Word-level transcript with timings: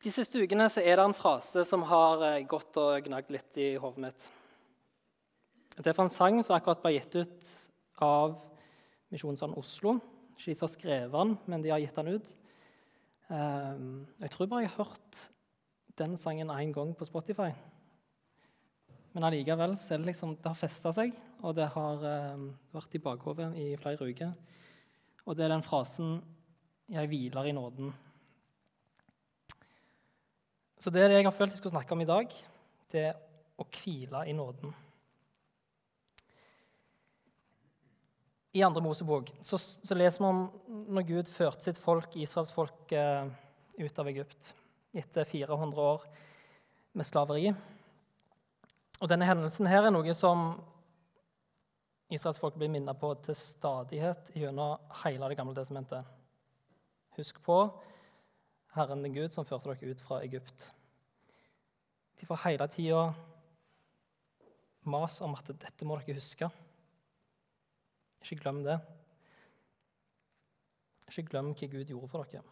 De 0.00 0.08
siste 0.08 0.40
ukene 0.40 0.64
så 0.72 0.80
er 0.80 0.96
det 0.96 1.04
en 1.04 1.12
frase 1.12 1.60
som 1.68 1.82
har 1.84 2.22
eh, 2.24 2.44
gått 2.48 2.76
og 2.80 3.04
gnagd 3.04 3.34
litt 3.34 3.58
i 3.60 3.74
hodet 3.76 4.00
mitt. 4.06 4.28
Det 5.76 5.90
er 5.90 5.96
fra 5.96 6.06
en 6.06 6.12
sang 6.12 6.38
som 6.40 6.56
akkurat 6.56 6.80
ble 6.80 6.94
gitt 6.94 7.18
ut 7.20 7.50
av 8.00 8.38
Misjonssalen 9.12 9.58
Oslo. 9.60 9.98
Ikke 10.38 10.54
de 10.54 10.56
som 10.56 10.64
har 10.64 10.72
skrevet 10.72 11.12
den, 11.12 11.36
men 11.52 11.60
de 11.60 11.74
har 11.74 11.84
gitt 11.84 12.00
den 12.00 12.14
ut. 12.16 12.32
Ehm, 13.28 13.92
jeg 14.24 14.32
tror 14.32 14.48
bare 14.48 14.64
jeg 14.64 14.72
har 14.72 14.86
hørt 14.86 15.22
den 16.00 16.16
sangen 16.16 16.56
én 16.56 16.72
gang 16.72 16.96
på 16.96 17.04
Spotify. 17.04 17.52
Men 19.12 19.28
allikevel 19.28 19.76
så 19.76 19.98
det 19.98 20.14
liksom, 20.14 20.38
det 20.40 20.48
har 20.48 20.56
festa 20.56 20.94
seg, 20.96 21.12
og 21.44 21.58
det 21.60 21.68
har 21.76 22.04
eh, 22.08 22.46
vært 22.72 22.96
i 22.96 23.04
bakhodet 23.04 23.52
i 23.60 23.72
flere 23.76 24.08
uker. 24.08 24.32
Og 25.28 25.36
det 25.36 25.44
er 25.44 25.58
den 25.58 25.66
frasen 25.66 26.22
'Jeg 26.88 27.06
hviler 27.06 27.44
i 27.44 27.52
nåden'. 27.52 27.92
Så 30.80 30.88
det 30.92 31.10
jeg 31.12 31.26
har 31.26 31.34
følt 31.36 31.52
jeg 31.52 31.60
skulle 31.60 31.74
snakke 31.74 31.92
om 31.92 32.00
i 32.00 32.08
dag. 32.08 32.30
Det 32.88 33.02
er 33.10 33.18
å 33.60 33.66
hvile 33.68 34.22
i 34.30 34.32
nåden. 34.32 34.72
I 38.56 38.64
andre 38.66 38.82
Mosebok 38.82 39.28
så, 39.44 39.60
så 39.60 39.94
leser 39.94 40.24
vi 40.24 40.30
om 40.30 40.40
når 40.96 41.04
Gud 41.06 41.28
førte 41.30 41.68
sitt 41.68 41.78
folk, 41.78 42.16
Israels 42.16 42.50
folk, 42.54 42.90
eh, 42.96 43.28
ut 43.78 44.00
av 44.00 44.08
Egypt 44.10 44.54
etter 44.96 45.28
400 45.28 45.84
år 45.84 46.08
med 46.96 47.06
slaveri. 47.06 47.52
Og 49.00 49.12
denne 49.12 49.28
hendelsen 49.28 49.68
her 49.70 49.86
er 49.86 49.94
noe 49.94 50.16
som 50.16 50.56
Israels 52.10 52.40
folk 52.42 52.56
blir 52.58 52.72
minnet 52.72 52.98
på 52.98 53.12
til 53.22 53.36
stadighet 53.38 54.32
gjennom 54.34 54.80
hele 55.04 55.28
Det 55.30 55.38
gamle 55.38 55.54
testamentet. 55.54 56.08
Husk 57.20 57.38
på 57.44 57.60
Herren 58.74 59.02
Gud 59.14 59.34
som 59.34 59.46
førte 59.46 59.72
dere 59.72 59.90
ut 59.90 60.02
fra 60.04 60.20
Egypt. 60.22 60.64
De 62.20 62.26
får 62.28 62.44
hele 62.44 62.68
tida 62.70 63.02
mas 64.90 65.20
om 65.24 65.34
at 65.36 65.50
dette 65.50 65.86
må 65.86 65.98
dere 65.98 66.18
huske. 66.20 66.48
Ikke 68.20 68.38
glem 68.42 68.62
det. 68.64 68.78
Ikke 71.10 71.26
glem 71.32 71.52
hva 71.54 71.70
Gud 71.72 71.90
gjorde 71.90 72.10
for 72.12 72.30
dere. 72.30 72.44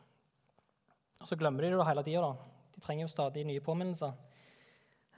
Og 1.19 1.29
så 1.29 1.39
glemmer 1.39 1.67
de 1.67 1.77
det 1.77 1.87
hele 1.87 2.05
tida. 2.07 2.33
De 2.75 2.83
trenger 2.83 3.07
jo 3.07 3.13
stadig 3.13 3.45
nye 3.47 3.63
påminnelser. 3.65 4.15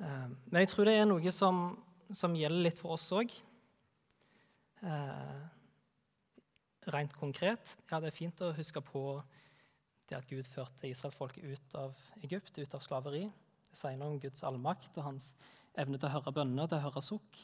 Eh, 0.01 0.29
men 0.29 0.61
jeg 0.63 0.73
tror 0.73 0.89
det 0.89 0.99
er 0.99 1.09
noe 1.09 1.33
som, 1.33 1.63
som 2.13 2.37
gjelder 2.37 2.67
litt 2.69 2.81
for 2.81 2.97
oss 2.97 3.09
òg. 3.17 3.33
Eh, 4.81 5.41
rent 6.91 7.13
konkret 7.21 7.75
ja, 7.91 7.99
det 8.01 8.09
er 8.09 8.17
fint 8.17 8.41
å 8.41 8.55
huske 8.57 8.81
på 8.81 9.03
det 10.11 10.19
at 10.19 10.29
Gud 10.31 10.49
førte 10.51 10.91
israelsfolket 10.91 11.47
ut 11.47 11.79
av 11.79 11.95
Egypt, 12.25 12.59
ut 12.59 12.75
av 12.75 12.83
slaveri. 12.85 13.25
Det 13.71 13.79
sier 13.79 13.99
noe 13.99 14.17
om 14.17 14.21
Guds 14.23 14.43
allmakt 14.47 14.99
og 14.99 15.07
hans 15.07 15.31
evne 15.79 15.99
til 15.99 16.11
å 16.11 16.15
høre 16.17 16.35
bønner, 16.35 16.67
til 16.67 16.81
å 16.81 16.85
høre 16.89 17.03
sukk. 17.05 17.39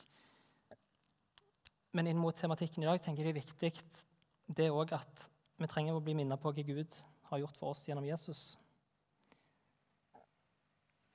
Men 1.95 2.11
inn 2.11 2.21
mot 2.21 2.37
tematikken 2.37 2.83
i 2.83 2.91
dag 2.91 3.01
tenker 3.01 3.23
jeg 3.23 3.37
det 3.37 3.41
er 3.41 3.47
viktig 3.47 3.73
det 4.59 4.69
òg 4.71 4.93
at 4.99 5.27
vi 5.57 5.69
trenger 5.71 5.97
å 5.97 6.03
bli 6.05 6.15
minnet 6.19 6.41
på 6.43 6.53
hva 6.53 6.65
Gud 6.67 6.97
har 7.31 7.41
gjort 7.43 7.59
for 7.59 7.73
oss 7.73 7.87
gjennom 7.89 8.07
Jesus. 8.07 8.57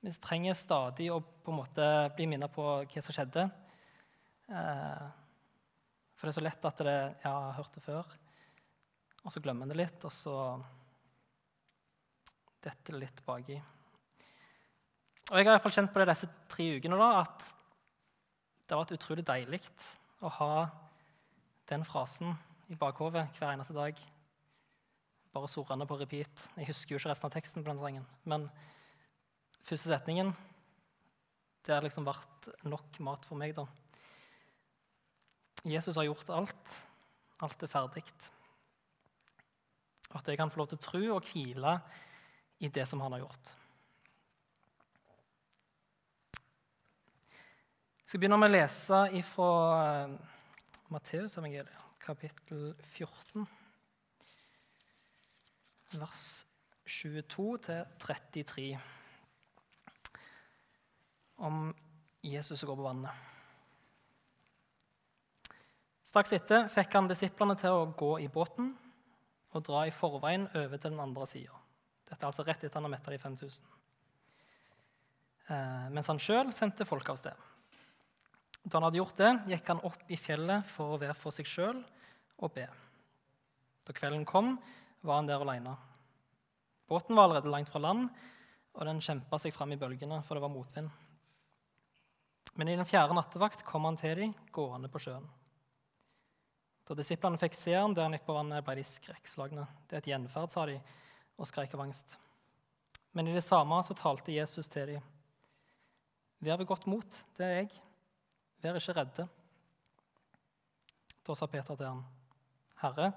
Vi 0.02 0.10
trenger 0.18 0.58
stadig 0.58 1.12
å 1.14 1.20
på 1.22 1.52
en 1.52 1.60
måte 1.60 1.86
bli 2.16 2.26
minnet 2.26 2.52
på 2.52 2.64
hva 2.82 3.04
som 3.04 3.14
skjedde. 3.14 3.46
Eh, 4.50 5.04
for 6.16 6.26
det 6.26 6.32
er 6.32 6.38
så 6.40 6.44
lett 6.44 6.66
at 6.68 6.82
det, 6.82 6.98
ja, 7.22 7.30
jeg 7.30 7.32
har 7.32 7.58
hørt 7.60 7.76
det 7.76 7.84
før, 7.84 8.10
og 9.22 9.32
så 9.32 9.40
glemmer 9.42 9.66
en 9.66 9.72
det 9.72 9.78
litt, 9.78 10.04
og 10.06 10.12
så 10.14 10.34
detter 12.62 12.94
det 12.94 13.00
litt 13.02 13.22
baki. 13.26 13.58
Og 15.30 15.38
Jeg 15.38 15.46
har 15.46 15.52
i 15.52 15.54
hvert 15.54 15.64
fall 15.64 15.74
kjent 15.78 15.92
på 15.92 16.02
det 16.02 16.08
disse 16.10 16.28
tre 16.50 16.68
ukene 16.76 16.98
da, 17.00 17.10
at 17.22 17.44
det 18.66 18.74
har 18.74 18.82
vært 18.82 18.96
utrolig 18.96 19.24
deilig 19.26 19.60
å 20.22 20.30
ha 20.38 20.54
den 21.70 21.84
frasen 21.86 22.34
i 22.72 22.78
bakhodet 22.78 23.24
hver 23.38 23.52
eneste 23.52 23.76
dag. 23.76 23.98
Bare 25.32 25.48
surrende 25.48 25.86
på 25.88 25.96
repeat. 26.00 26.46
Jeg 26.58 26.68
husker 26.68 26.94
jo 26.94 27.00
ikke 27.00 27.12
resten 27.12 27.28
av 27.30 27.34
teksten 27.34 27.64
på 27.64 27.70
den 27.70 27.80
sangen. 27.82 28.06
men 28.24 28.48
første 29.62 29.88
setningen 29.88 30.34
Det 31.62 31.74
har 31.74 31.82
liksom 31.82 32.04
vært 32.04 32.48
nok 32.66 32.98
mat 33.00 33.24
for 33.24 33.38
meg, 33.38 33.54
da. 33.54 33.66
Jesus 35.62 35.94
har 35.96 36.08
gjort 36.08 36.30
alt. 36.34 36.78
Alt 37.42 37.62
er 37.62 37.70
ferdig. 37.70 38.02
Og 40.10 40.16
at 40.18 40.28
jeg 40.28 40.36
kan 40.36 40.50
få 40.50 40.58
lov 40.58 40.72
til 40.72 40.80
å 40.80 40.82
tro 40.82 41.02
og 41.14 41.28
hvile 41.30 41.76
i 42.62 42.70
det 42.70 42.86
som 42.86 43.00
han 43.02 43.12
har 43.16 43.24
gjort. 43.24 43.50
Jeg 48.02 48.12
skal 48.12 48.22
begynne 48.22 48.38
med 48.38 48.52
å 48.52 48.54
lese 48.54 49.22
fra 49.24 49.50
uh, 50.06 50.14
Matteusevangeliet, 50.92 51.84
kapittel 52.02 52.72
14, 52.92 53.46
vers 55.96 56.26
22 56.92 57.46
33 58.02 58.66
om 61.42 61.74
Jesus 62.22 62.60
som 62.60 62.68
går 62.70 62.78
på 62.78 62.86
vannet. 62.86 63.30
Straks 66.12 66.34
etter 66.36 66.68
fikk 66.68 66.94
han 66.98 67.08
disiplene 67.08 67.56
til 67.58 67.74
å 67.74 67.90
gå 67.96 68.12
i 68.20 68.28
båten 68.30 68.70
og 69.52 69.64
dra 69.64 69.86
i 69.88 69.94
forveien 69.94 70.46
over 70.52 70.76
til 70.76 70.92
den 70.92 71.00
andre 71.00 71.26
sida. 71.26 71.61
Dette 72.12 72.20
er 72.20 72.28
altså 72.28 72.44
rett 72.44 72.60
etter 72.60 72.76
han 72.76 72.84
har 72.84 72.92
metta 72.92 73.12
de 73.12 73.18
5000. 73.18 73.70
Eh, 75.48 75.86
mens 75.96 76.10
han 76.12 76.20
sjøl 76.20 76.52
sendte 76.52 76.84
folk 76.84 77.08
av 77.08 77.16
sted. 77.16 77.48
Da 78.62 78.76
han 78.76 78.84
hadde 78.86 79.00
gjort 79.00 79.16
det, 79.18 79.30
gikk 79.54 79.70
han 79.72 79.80
opp 79.88 80.12
i 80.12 80.18
fjellet 80.20 80.68
for 80.74 80.92
å 80.92 81.00
være 81.00 81.16
for 81.16 81.34
seg 81.34 81.48
sjøl 81.48 81.80
og 82.36 82.52
be. 82.54 82.66
Da 83.88 83.96
kvelden 83.96 84.26
kom, 84.28 84.54
var 85.02 85.18
han 85.18 85.30
der 85.30 85.42
aleine. 85.42 85.72
Båten 86.92 87.16
var 87.16 87.30
allerede 87.30 87.50
langt 87.50 87.72
fra 87.72 87.80
land, 87.80 88.10
og 88.76 88.86
den 88.86 89.00
kjempa 89.02 89.40
seg 89.40 89.54
fram 89.56 89.72
i 89.72 89.80
bølgene, 89.80 90.20
for 90.22 90.36
det 90.36 90.44
var 90.44 90.52
motvind. 90.52 90.92
Men 92.60 92.68
i 92.68 92.76
den 92.76 92.88
fjerde 92.88 93.16
nattevakt 93.16 93.64
kom 93.64 93.88
han 93.88 93.96
til 93.96 94.18
dem 94.18 94.34
gående 94.52 94.90
på 94.92 95.00
sjøen. 95.00 95.24
Da 96.86 96.96
disiplene 96.98 97.40
fikk 97.40 97.56
se 97.56 97.72
han 97.72 97.94
der 97.96 98.04
han 98.04 98.16
gikk 98.16 98.26
på 98.26 98.36
vannet, 98.36 98.64
ble 98.66 98.76
de 98.76 98.84
skrekkslagne. 98.84 99.64
Det 99.88 99.96
er 99.96 100.02
et 100.02 100.10
gjenferd, 100.12 100.52
sa 100.52 100.66
de, 100.68 100.76
og 101.38 101.48
skreik 101.48 101.74
av 101.74 101.84
angst. 101.84 102.16
Men 103.12 103.28
i 103.28 103.34
det 103.36 103.44
samme 103.44 103.78
så 103.84 103.96
talte 103.96 104.34
Jesus 104.34 104.68
til 104.72 104.94
dem. 104.94 105.08
Vær 106.42 106.58
ved 106.58 106.66
godt 106.66 106.88
mot, 106.90 107.18
det 107.36 107.46
er 107.46 107.56
jeg. 107.60 107.70
Vær 108.62 108.78
ikke 108.78 108.96
redde. 108.96 109.28
Da 111.22 111.36
sa 111.38 111.46
Peter 111.46 111.76
til 111.76 111.86
ham, 111.86 112.02
Herre, 112.82 113.12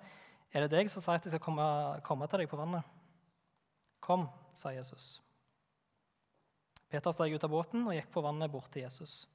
er 0.54 0.66
det 0.66 0.76
deg 0.76 0.92
som 0.92 1.02
sier 1.02 1.18
at 1.18 1.26
jeg 1.26 1.34
skal 1.34 1.44
komme, 1.44 1.66
komme 2.06 2.28
til 2.30 2.44
deg 2.44 2.52
på 2.52 2.60
vannet? 2.60 2.86
Kom, 4.04 4.28
sa 4.54 4.72
Jesus. 4.76 5.16
Peter 6.92 7.16
steg 7.16 7.34
ut 7.34 7.44
av 7.48 7.52
båten 7.52 7.88
og 7.88 7.96
gikk 7.98 8.12
på 8.14 8.22
vannet 8.24 8.54
bort 8.54 8.70
til 8.74 8.86
Jesus. 8.86 9.26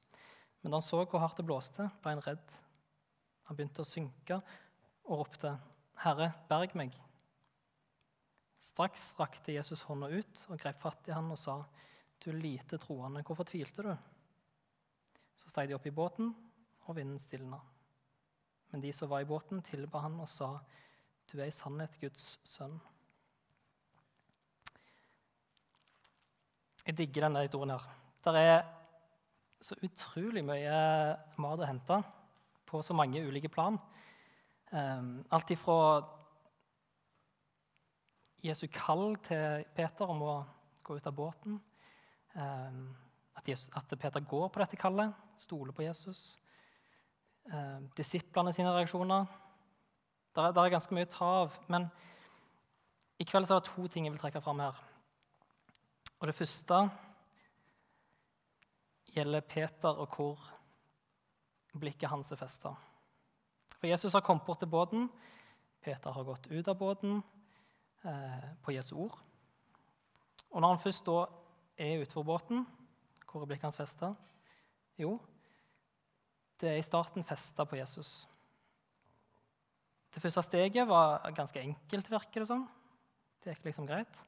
Men 0.61 0.71
da 0.71 0.79
han 0.79 0.85
så 0.85 1.03
hvor 1.03 1.21
hardt 1.21 1.41
det 1.41 1.45
blåste, 1.49 1.89
ble 2.01 2.15
han 2.15 2.23
redd. 2.23 2.57
Han 3.49 3.57
begynte 3.57 3.83
å 3.83 3.87
synke 3.87 4.39
og 5.03 5.23
ropte, 5.25 5.57
'Herre, 5.99 6.31
berg 6.47 6.75
meg.' 6.79 7.10
Straks 8.61 9.07
rakte 9.17 9.55
Jesus 9.55 9.81
hånda 9.87 10.11
ut 10.13 10.43
og 10.51 10.59
grep 10.61 10.81
fatt 10.83 11.07
i 11.09 11.15
han 11.15 11.31
og 11.33 11.39
sa, 11.39 11.63
'Du 12.21 12.31
lite 12.31 12.77
troende, 12.77 13.23
hvorfor 13.23 13.43
tvilte 13.43 13.81
du?' 13.81 13.97
Så 15.35 15.49
steg 15.49 15.69
de 15.69 15.73
opp 15.73 15.85
i 15.85 15.91
båten, 15.91 16.35
og 16.85 16.95
vinden 16.95 17.17
stilna. 17.19 17.57
Men 18.71 18.81
de 18.81 18.93
som 18.93 19.09
var 19.09 19.21
i 19.21 19.25
båten, 19.25 19.63
tilba 19.65 19.99
han 19.99 20.19
og 20.19 20.29
sa, 20.29 20.59
'Du 21.27 21.39
er 21.39 21.45
i 21.45 21.51
sannhet 21.51 21.99
Guds 21.99 22.39
sønn.' 22.43 22.79
Jeg 26.85 26.97
digger 26.97 27.21
denne 27.21 27.41
historien 27.41 27.69
her. 27.69 27.89
Der 28.23 28.33
er 28.33 28.63
så 29.61 29.75
utrolig 29.83 30.43
mye 30.45 31.17
mat 31.37 31.59
å 31.59 31.65
hente 31.65 32.03
på 32.65 32.81
så 32.81 32.93
mange 32.93 33.21
ulike 33.27 33.49
plan. 33.49 33.77
Um, 34.71 35.25
alt 35.31 35.51
ifra 35.51 36.01
Jesu 38.41 38.65
kall 38.73 39.15
til 39.21 39.65
Peter 39.75 40.09
om 40.09 40.21
å 40.25 40.35
gå 40.83 40.97
ut 40.97 41.07
av 41.07 41.13
båten. 41.13 41.59
Um, 42.33 42.87
at, 43.37 43.47
Jesus, 43.47 43.69
at, 43.77 43.91
Peter 43.99 44.23
går 44.25 44.47
på 44.49 44.61
dette 44.61 44.79
kallet, 44.79 45.13
stoler 45.37 45.75
på 45.75 45.85
Jesus. 45.85 46.39
Um, 47.45 47.89
disiplene 47.97 48.53
sine 48.53 48.71
reaksjoner. 48.73 49.27
Det 50.33 50.41
er, 50.41 50.55
er, 50.55 50.73
ganske 50.73 50.95
mye 50.95 51.09
å. 51.11 51.53
Men 51.69 51.85
i 53.21 53.27
kveld 53.27 53.45
så 53.45 53.57
er 53.57 53.61
det 53.61 53.69
to 53.69 53.85
ting 53.91 54.07
jeg 54.07 54.15
vil 54.15 54.23
trekke 54.23 54.41
fram 54.41 54.63
her. 54.63 54.79
Og 56.21 56.29
det 56.29 56.37
første 56.37 56.79
gjelder 59.11 59.45
Peter 59.45 60.01
og 60.01 60.15
hvor 60.15 60.47
blikket 61.77 62.09
hans 62.09 62.31
er 62.33 62.39
festa. 62.41 62.73
For 63.77 63.89
Jesus 63.89 64.13
har 64.13 64.25
kommet 64.25 64.45
bort 64.45 64.61
til 64.63 64.71
båten. 64.71 65.09
Peter 65.81 66.13
har 66.13 66.25
gått 66.25 66.47
ut 66.49 66.67
av 66.69 66.77
båten 66.77 67.19
eh, 67.19 67.40
på 68.01 68.73
Jesu 68.73 68.95
ord. 68.97 69.17
Og 70.51 70.61
når 70.61 70.73
han 70.73 70.81
først 70.83 71.05
da 71.05 71.25
er 71.77 72.01
utenfor 72.01 72.25
båten, 72.27 72.65
hvor 73.31 73.43
er 73.43 73.49
blikket 73.49 73.69
hans 73.69 73.79
festa? 73.79 74.11
Jo, 74.99 75.15
det 76.61 76.69
er 76.69 76.81
i 76.81 76.85
starten 76.85 77.23
festa 77.23 77.63
på 77.65 77.79
Jesus. 77.79 78.27
Det 80.11 80.21
første 80.21 80.43
steget 80.43 80.87
var 80.87 81.23
ganske 81.35 81.61
enkelt, 81.61 82.11
virker 82.11 82.43
det 82.43 82.47
som. 82.49 82.67
Det 83.43 83.55
gikk 83.55 83.69
liksom 83.69 83.87
greit. 83.87 84.19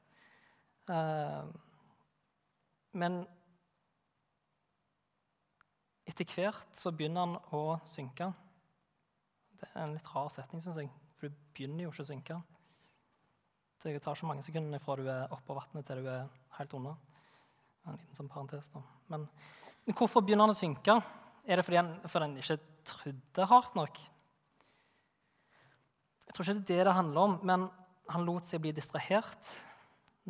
Eh, 0.88 1.44
men 2.96 3.20
etter 6.08 6.28
hvert 6.34 6.72
så 6.78 6.92
begynner 6.92 7.26
han 7.26 7.36
å 7.52 7.78
synke. 7.88 8.30
Det 9.60 9.68
er 9.70 9.84
en 9.84 9.94
litt 9.96 10.10
rar 10.14 10.32
setning, 10.32 10.64
syns 10.64 10.80
jeg. 10.80 10.90
For 11.18 11.28
du 11.28 11.38
begynner 11.54 11.86
jo 11.86 11.92
ikke 11.92 12.06
å 12.06 12.10
synke. 12.10 12.40
Det 13.84 14.00
tar 14.00 14.16
ikke 14.16 14.30
mange 14.30 14.44
sekunder 14.46 14.80
fra 14.80 14.96
du 14.96 15.04
er 15.12 15.32
oppå 15.34 15.58
vannet 15.58 15.84
til 15.84 15.98
du 16.00 16.06
er 16.08 16.28
helt 16.56 16.72
under. 16.78 16.94
En 17.84 17.98
liten 17.98 18.16
sånn 18.16 18.30
parentes 18.32 18.70
da. 18.72 18.80
Men, 19.12 19.26
men, 19.84 19.96
hvorfor 19.98 20.24
begynner 20.24 20.48
han 20.48 20.54
å 20.54 20.56
synke? 20.56 20.94
Er 21.44 21.60
det 21.60 21.66
fordi 21.66 21.82
han, 21.82 21.90
fordi 22.08 22.30
han 22.30 22.38
ikke 22.40 22.56
trodde 22.88 23.48
hardt 23.50 23.76
nok? 23.76 24.00
Jeg 26.24 26.32
tror 26.32 26.48
ikke 26.48 26.56
det 26.56 26.78
er 26.78 26.80
det 26.80 26.88
det 26.88 26.96
handler 26.96 27.28
om, 27.28 27.36
men 27.44 27.68
han 28.08 28.24
lot 28.24 28.48
seg 28.48 28.64
bli 28.64 28.72
distrahert 28.72 29.52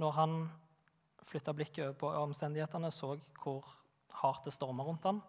når 0.03 0.19
han 0.19 0.37
flytta 1.31 1.55
blikket 1.55 1.85
over 1.87 1.97
på 2.03 2.11
omstendighetene, 2.25 2.91
så 2.91 3.15
hvor 3.39 3.71
hardt 4.19 4.51
det 4.51 4.57
storma 4.59 4.83
rundt 4.83 5.07
han. 5.07 5.23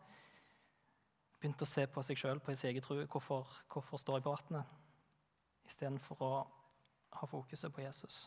Begynte 1.37 1.69
å 1.69 1.69
se 1.69 1.85
på 1.85 2.01
seg 2.05 2.17
sjøl, 2.17 2.41
på 2.41 2.57
sin 2.57 2.73
egen 2.73 2.81
tro. 2.81 2.97
Hvorfor, 3.05 3.53
hvorfor 3.69 4.01
står 4.01 4.17
jeg 4.17 4.25
på 4.25 4.33
vannet? 4.33 4.77
Istedenfor 5.69 6.25
å 6.25 6.35
ha 7.19 7.29
fokuset 7.29 7.73
på 7.73 7.83
Jesus. 7.83 8.25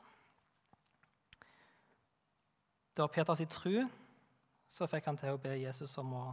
Det 2.94 3.04
var 3.04 3.12
Peters 3.14 3.44
tru 3.52 3.86
så 4.68 4.86
fikk 4.90 5.06
han 5.08 5.16
til 5.16 5.32
å 5.32 5.40
be 5.40 5.54
Jesus 5.56 5.96
om 6.00 6.12
å 6.18 6.24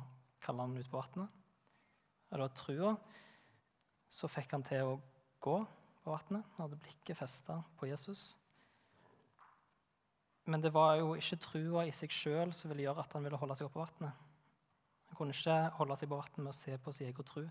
kalle 0.44 0.66
ham 0.66 0.75
ut 0.75 0.90
på 0.92 1.00
vannet. 1.00 1.44
Og 2.30 2.34
det 2.36 2.42
var 2.44 2.57
trua 2.57 2.96
så 4.12 4.30
fikk 4.31 4.56
han 4.56 4.63
til 4.66 4.90
å 4.90 4.98
gå 5.44 5.60
på 6.04 6.12
vannet. 6.12 6.46
Han 6.56 6.66
hadde 6.66 6.80
blikket 6.81 7.19
festa 7.19 7.62
på 7.80 7.90
Jesus. 7.90 8.34
Men 10.46 10.62
det 10.62 10.74
var 10.75 11.00
jo 11.00 11.16
ikke 11.18 11.40
trua 11.42 11.86
i 11.88 11.94
seg 11.96 12.13
sjøl 12.13 12.54
som 12.54 12.69
ville 12.69 12.86
gjøre 12.86 13.06
at 13.06 13.16
han 13.18 13.25
ville 13.25 13.40
holde 13.40 13.58
seg 13.58 13.68
oppe 13.68 13.80
på 13.80 13.86
vannet. 13.86 14.25
Han 15.10 15.19
kunne 15.19 15.34
ikke 15.34 15.58
holde 15.80 15.98
seg 15.98 16.12
på 16.12 16.19
vannet 16.19 16.42
med 16.44 16.51
å 16.51 16.58
se 16.60 16.78
på 16.78 16.94
sin 16.94 17.10
egen 17.10 17.30
tru. 17.30 17.46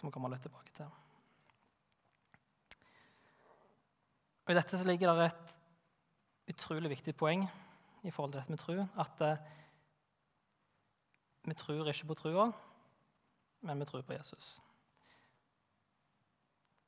Skal 0.00 0.08
vi 0.08 0.14
komme 0.14 0.30
litt 0.32 0.40
tilbake 0.40 0.72
til. 0.72 0.86
Og 4.46 4.52
I 4.52 4.54
dette 4.56 4.78
så 4.80 4.86
ligger 4.88 5.10
det 5.12 5.26
et 5.28 6.54
utrolig 6.54 6.88
viktig 6.94 7.12
poeng 7.20 7.42
i 7.44 8.08
forhold 8.08 8.32
til 8.32 8.38
dette 8.40 8.54
med 8.54 8.62
tro. 8.62 8.76
At 9.04 9.20
eh, 9.26 9.42
vi 11.44 11.56
tror 11.60 11.90
ikke 11.92 12.08
på 12.08 12.16
trua, 12.16 12.46
men 13.68 13.84
vi 13.84 13.88
tror 13.90 14.06
på 14.08 14.16
Jesus. 14.16 14.48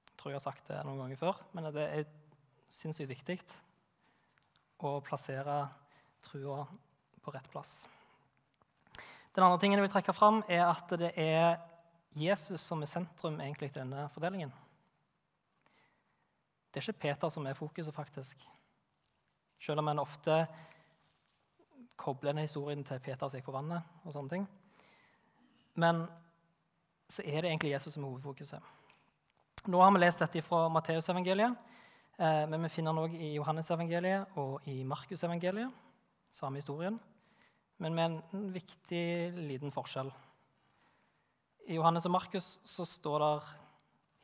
Jeg 0.06 0.16
tror 0.22 0.32
jeg 0.32 0.38
har 0.40 0.44
sagt 0.46 0.70
det 0.70 0.78
noen 0.88 1.02
ganger 1.02 1.20
før, 1.20 1.42
men 1.52 1.68
det 1.76 1.84
er 1.84 2.08
sinnssykt 2.72 3.12
viktig 3.12 3.36
å 4.88 4.94
plassere 5.04 5.58
trua 6.30 6.64
på 7.20 7.36
rett 7.36 7.52
plass. 7.52 7.74
Den 9.36 9.44
andre 9.44 9.60
tingen 9.60 9.76
jeg 9.82 9.84
vil 9.90 9.94
trekke 9.98 10.16
fram, 10.16 10.40
er 10.48 10.64
at 10.70 10.96
det 10.96 11.12
er 11.20 11.60
Jesus 12.14 12.60
som 12.60 12.82
er 12.82 12.90
sentrum 12.90 13.40
egentlig 13.40 13.70
til 13.72 13.82
denne 13.82 14.08
fordelingen. 14.12 14.52
Det 16.72 16.80
er 16.80 16.88
ikke 16.88 17.00
Peter 17.00 17.28
som 17.28 17.46
er 17.46 17.56
fokuset, 17.56 17.94
faktisk. 17.94 18.44
Selv 19.60 19.78
om 19.78 19.88
en 19.88 20.02
ofte 20.02 20.46
kobler 21.96 22.32
denne 22.32 22.46
historien 22.46 22.84
til 22.84 23.00
Peter 23.00 23.28
som 23.28 23.38
gikk 23.38 23.50
på 23.50 23.56
vannet. 23.56 23.82
og 24.04 24.12
sånne 24.12 24.28
ting. 24.28 24.46
Men 25.74 26.06
så 27.08 27.22
er 27.24 27.42
det 27.42 27.50
egentlig 27.50 27.72
Jesus 27.72 27.94
som 27.94 28.04
er 28.04 28.08
hovedfokuset. 28.08 28.62
Nå 29.66 29.80
har 29.80 29.92
vi 29.92 30.00
lest 30.00 30.20
dette 30.20 30.42
fra 30.42 30.68
Matteusevangeliet, 30.68 31.56
eh, 32.18 32.46
men 32.48 32.62
vi 32.62 32.68
finner 32.68 32.92
den 32.92 33.04
òg 33.04 33.14
i 33.14 33.34
Johannesevangeliet 33.36 34.36
og 34.36 34.66
i 34.66 34.82
Markusevangeliet. 34.82 35.70
Samme 36.32 36.56
historien, 36.56 36.98
men 37.78 37.94
med 37.94 38.04
en 38.32 38.52
viktig 38.52 39.32
liten 39.36 39.70
forskjell. 39.70 40.10
I 41.70 41.76
Johannes 41.76 42.06
og 42.08 42.14
Markus 42.14 42.56
så 42.66 42.84
står 42.88 43.22
det 43.22 43.32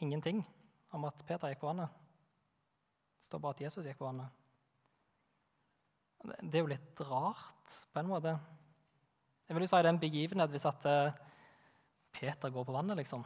ingenting 0.03 0.43
om 0.91 1.05
at 1.07 1.23
Peter 1.27 1.51
gikk 1.53 1.61
på 1.63 1.69
vannet. 1.71 1.91
Det 3.19 3.27
står 3.29 3.43
bare 3.43 3.57
at 3.57 3.63
Jesus 3.63 3.87
gikk 3.87 3.99
på 4.01 4.09
vannet. 4.09 4.35
Det 6.43 6.59
er 6.59 6.65
jo 6.65 6.71
litt 6.73 7.03
rart 7.07 7.75
på 7.93 8.01
en 8.01 8.11
måte. 8.11 8.33
Jeg 9.47 9.57
vil 9.57 9.65
jo 9.65 9.71
si 9.71 9.79
det 9.79 9.87
er 9.87 9.95
en 9.95 10.01
begivenhet 10.03 10.53
hvis 10.53 10.67
at 10.69 10.87
eh, 10.91 11.21
Peter 12.19 12.51
går 12.51 12.67
på 12.67 12.75
vannet. 12.75 12.99
liksom. 12.99 13.23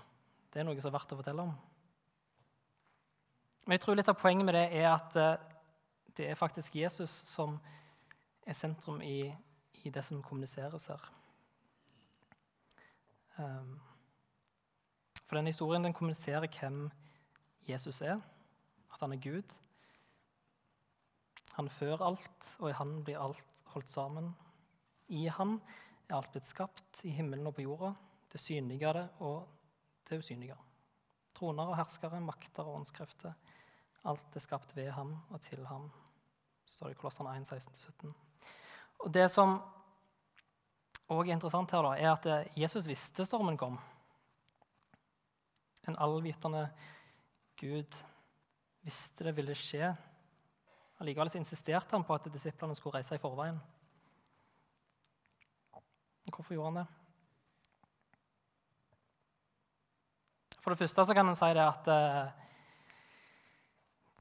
Det 0.53 0.61
er 0.61 0.69
noe 0.69 0.81
som 0.81 0.93
er 0.93 0.99
verdt 0.99 1.15
å 1.15 1.19
fortelle 1.19 1.47
om. 1.47 1.55
Men 3.65 3.77
jeg 3.77 3.85
tror 3.85 3.97
litt 3.97 4.11
av 4.11 4.19
poenget 4.21 4.45
med 4.47 4.59
det 4.59 4.67
er 4.83 4.91
at 4.91 5.17
eh, 5.17 5.49
det 6.17 6.29
er 6.29 6.39
faktisk 6.39 6.77
Jesus 6.77 7.11
som 7.31 7.57
er 8.45 8.59
sentrum 8.59 9.01
i, 9.01 9.33
i 9.85 9.91
det 9.91 10.05
som 10.05 10.21
kommuniseres 10.23 10.91
her. 10.93 11.09
Um, 13.39 13.81
for 15.33 15.39
denne 15.39 15.49
historien 15.49 15.81
den 15.81 15.95
kommuniserer 15.97 16.45
hvem 16.45 16.91
Jesus 17.65 18.03
er, 18.05 18.19
at 18.93 19.01
han 19.01 19.15
er 19.15 19.21
Gud. 19.25 19.53
Han 21.57 21.71
før 21.73 22.03
alt, 22.05 22.49
og 22.59 22.67
i 22.69 22.75
han 22.77 22.91
blir 23.01 23.17
alt 23.17 23.55
holdt 23.73 23.89
sammen. 23.89 24.27
I 25.09 25.31
han 25.33 25.55
er 26.11 26.19
alt 26.19 26.29
blitt 26.35 26.51
skapt, 26.51 27.01
i 27.09 27.15
himmelen 27.17 27.49
og 27.49 27.55
på 27.57 27.65
jorda, 27.65 27.95
det 28.29 28.43
synlige 28.45 28.93
og 29.25 29.47
det 30.11 30.19
usynlige. 30.21 30.59
Troner 31.33 31.73
og 31.73 31.79
herskere, 31.81 32.21
makter 32.21 32.69
og 32.69 32.83
åndskrefter. 32.83 33.33
Alt 34.05 34.37
er 34.37 34.45
skapt 34.45 34.77
ved 34.77 34.91
ham 34.93 35.15
og 35.31 35.41
til 35.47 35.65
ham, 35.65 35.89
står 36.67 36.93
det 36.93 36.99
i 36.99 37.01
Kolossene 37.01 37.33
1, 37.41 37.49
16-17. 37.57 38.13
Og 39.01 39.15
Det 39.15 39.25
som 39.33 39.57
òg 41.09 41.25
er 41.25 41.39
interessant 41.39 41.73
her, 41.73 41.89
da, 41.89 41.97
er 41.97 42.13
at 42.13 42.53
Jesus 42.67 42.85
visste 42.85 43.25
stormen 43.25 43.57
kom. 43.57 43.81
En 45.89 45.99
allvitende 45.99 46.69
Gud 47.59 47.99
visste 48.83 49.25
det 49.27 49.37
ville 49.37 49.55
skje 49.59 49.93
Allikevel 51.03 51.33
insisterte 51.35 51.97
han 51.97 52.05
på 52.07 52.15
at 52.15 52.29
disiplene 52.31 52.77
skulle 52.79 53.01
reise 53.01 53.17
i 53.17 53.19
forveien. 53.19 53.57
Hvorfor 56.31 56.55
gjorde 56.55 56.69
han 56.69 56.77
det? 56.79 56.85
For 60.63 60.71
det 60.71 60.79
første 60.79 61.05
så 61.05 61.17
kan 61.19 61.27
en 61.27 61.35
si 61.35 61.49
det 61.59 61.65
at 61.65 61.91
uh, 61.91 62.31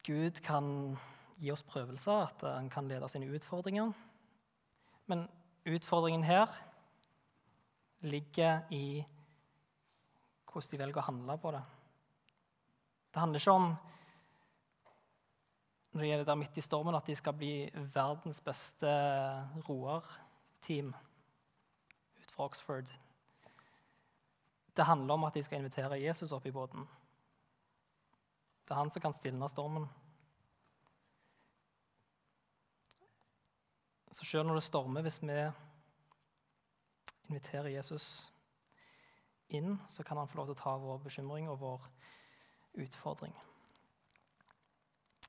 Gud 0.08 0.42
kan 0.42 0.98
gi 1.38 1.52
oss 1.54 1.62
prøvelser, 1.64 2.26
at 2.26 2.42
han 2.48 2.70
kan 2.74 2.90
lede 2.90 3.06
oss 3.06 3.14
inn 3.16 3.28
i 3.28 3.30
utfordringer. 3.30 3.94
Men 5.06 5.28
utfordringen 5.70 6.26
her 6.26 6.50
ligger 8.02 8.66
i 8.74 9.06
hvordan 10.52 10.72
de 10.72 10.80
velger 10.82 11.02
å 11.02 11.08
handle 11.08 11.38
på 11.42 11.52
det. 11.56 11.62
Det 13.12 13.20
handler 13.20 13.40
ikke 13.40 13.56
om 13.60 13.72
når 15.92 16.02
det 16.02 16.08
gjelder 16.08 16.28
der 16.30 16.40
midt 16.40 16.58
i 16.58 16.64
stormen, 16.64 16.96
at 16.96 17.08
de 17.08 17.16
skal 17.16 17.36
bli 17.36 17.54
verdens 17.94 18.40
beste 18.42 18.92
roerteam 19.68 20.94
ut 22.22 22.32
fra 22.32 22.46
Oxford. 22.46 22.92
Det 24.72 24.86
handler 24.88 25.14
om 25.14 25.26
at 25.28 25.36
de 25.36 25.44
skal 25.44 25.60
invitere 25.60 26.00
Jesus 26.00 26.32
opp 26.32 26.46
i 26.48 26.54
båten. 26.56 26.88
Det 28.64 28.72
er 28.72 28.80
han 28.80 28.92
som 28.92 29.04
kan 29.04 29.14
stilne 29.14 29.50
stormen. 29.52 29.90
Så 34.12 34.26
selv 34.26 34.48
når 34.48 34.60
det 34.60 34.64
stormer, 34.64 35.04
hvis 35.04 35.20
vi 35.24 35.36
inviterer 37.30 37.68
Jesus 37.68 38.32
inn, 39.58 39.78
så 39.88 40.04
kan 40.04 40.18
han 40.18 40.30
få 40.30 40.40
lov 40.40 40.50
til 40.50 40.58
å 40.58 40.62
ta 40.62 40.76
vår 40.80 41.02
bekymring 41.06 41.50
og 41.52 41.60
vår 41.62 41.88
utfordring. 42.84 43.34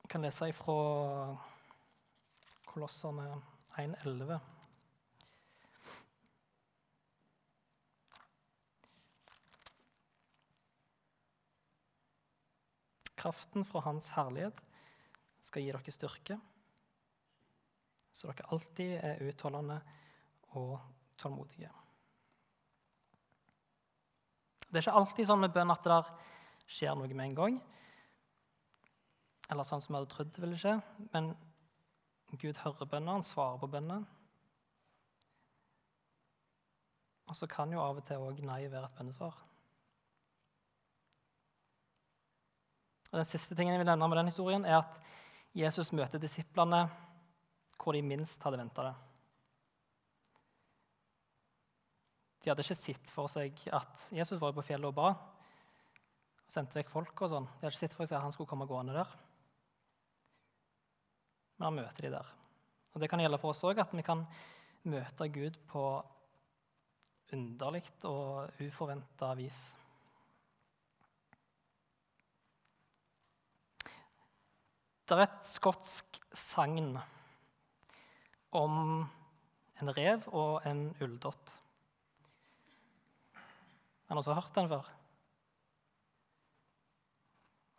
Jeg 0.03 0.09
kan 0.11 0.23
lese 0.23 0.49
ifra 0.51 0.73
Kolosserne 2.67 3.27
1,11. 3.77 4.39
Kraften 13.23 13.63
fra 13.63 13.85
Hans 13.85 14.09
herlighet 14.17 14.57
skal 15.43 15.63
gi 15.63 15.71
dere 15.71 15.95
styrke, 15.95 16.39
så 18.11 18.27
dere 18.31 18.49
alltid 18.51 18.97
er 18.99 19.23
utholdende 19.29 19.79
og 20.59 20.75
tålmodige. 21.17 21.71
Det 24.73 24.79
er 24.79 24.87
ikke 24.87 24.97
alltid 24.97 25.27
sånn 25.29 25.43
med 25.43 25.51
bønn 25.53 25.69
at 25.69 25.83
det 25.85 25.99
skjer 26.65 26.95
noe 26.97 27.13
med 27.13 27.27
en 27.27 27.35
gang. 27.37 27.61
eller 29.51 29.67
sånn 29.67 29.81
som 29.83 29.93
vi 29.93 29.99
hadde 29.99 30.09
trodd 30.09 30.31
det 30.33 30.41
ville 30.41 30.57
skje. 30.57 30.71
Men 31.13 31.35
Gud 32.41 32.57
hører 32.63 32.89
bønner, 32.89 33.19
han 33.19 33.25
svarer 33.25 33.59
på 33.61 33.69
bønnen. 33.69 34.07
Og 37.29 37.37
så 37.37 37.45
kan 37.47 37.71
jo 37.71 37.83
av 37.83 37.99
og 38.01 38.07
til 38.07 38.23
òg 38.23 38.41
nei 38.41 38.63
være 38.65 38.89
et 38.89 38.97
bønnesvar. 38.97 39.37
Og 43.11 43.19
Den 43.19 43.29
siste 43.29 43.53
tingen 43.53 43.75
jeg 43.75 43.83
vil 43.83 43.91
nevne 43.91 44.09
med 44.09 44.17
den 44.17 44.31
historien, 44.31 44.65
er 44.65 44.79
at 44.79 44.97
Jesus 45.53 45.93
møter 45.93 46.17
disiplene 46.17 46.87
hvor 47.77 47.93
de 47.93 48.01
minst 48.01 48.41
hadde 48.41 48.57
venta 48.57 48.89
det. 48.89 48.95
De 52.43 52.51
hadde 52.51 52.63
ikke 52.65 52.75
sett 52.75 53.11
for 53.13 53.31
seg 53.31 53.59
at 53.71 54.07
Jesus 54.11 54.41
var 54.41 54.51
på 54.55 54.65
fjellet 54.67 54.89
og 54.89 54.97
ba. 54.97 55.13
og 55.15 56.51
Sendte 56.51 56.81
vekk 56.81 56.91
folk 56.91 57.21
og 57.23 57.31
sånn. 57.31 57.45
De 57.47 57.63
hadde 57.63 57.71
ikke 57.71 57.85
sett 57.85 57.95
for 57.95 58.09
seg 58.09 58.19
at 58.19 58.25
han 58.25 58.35
skulle 58.35 58.51
komme 58.51 58.67
gående 58.67 58.97
der. 58.97 59.13
Men 61.55 61.69
han 61.69 61.77
møter 61.79 62.03
de 62.03 62.11
der. 62.17 62.33
Og 62.93 62.99
Det 63.01 63.09
kan 63.09 63.23
gjelde 63.23 63.39
for 63.41 63.53
oss 63.53 63.63
òg, 63.63 63.79
at 63.79 63.95
vi 63.95 64.03
kan 64.05 64.25
møte 64.91 65.29
Gud 65.31 65.55
på 65.71 65.85
underlig 67.33 67.85
og 68.05 68.51
uforventa 68.61 69.31
vis. 69.39 69.63
Det 75.07 75.15
er 75.15 75.25
et 75.25 75.47
skotsk 75.47 76.19
sagn 76.35 76.93
om 78.53 78.77
en 79.81 79.95
rev 79.97 80.27
og 80.31 80.61
en 80.67 80.89
ulldott. 81.01 81.62
Det 84.13 84.19
noen 84.19 84.25
som 84.27 84.35
har 84.35 84.43
hørt 84.43 84.57
den 84.59 84.67
før? 84.69 84.89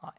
Nei. 0.03 0.14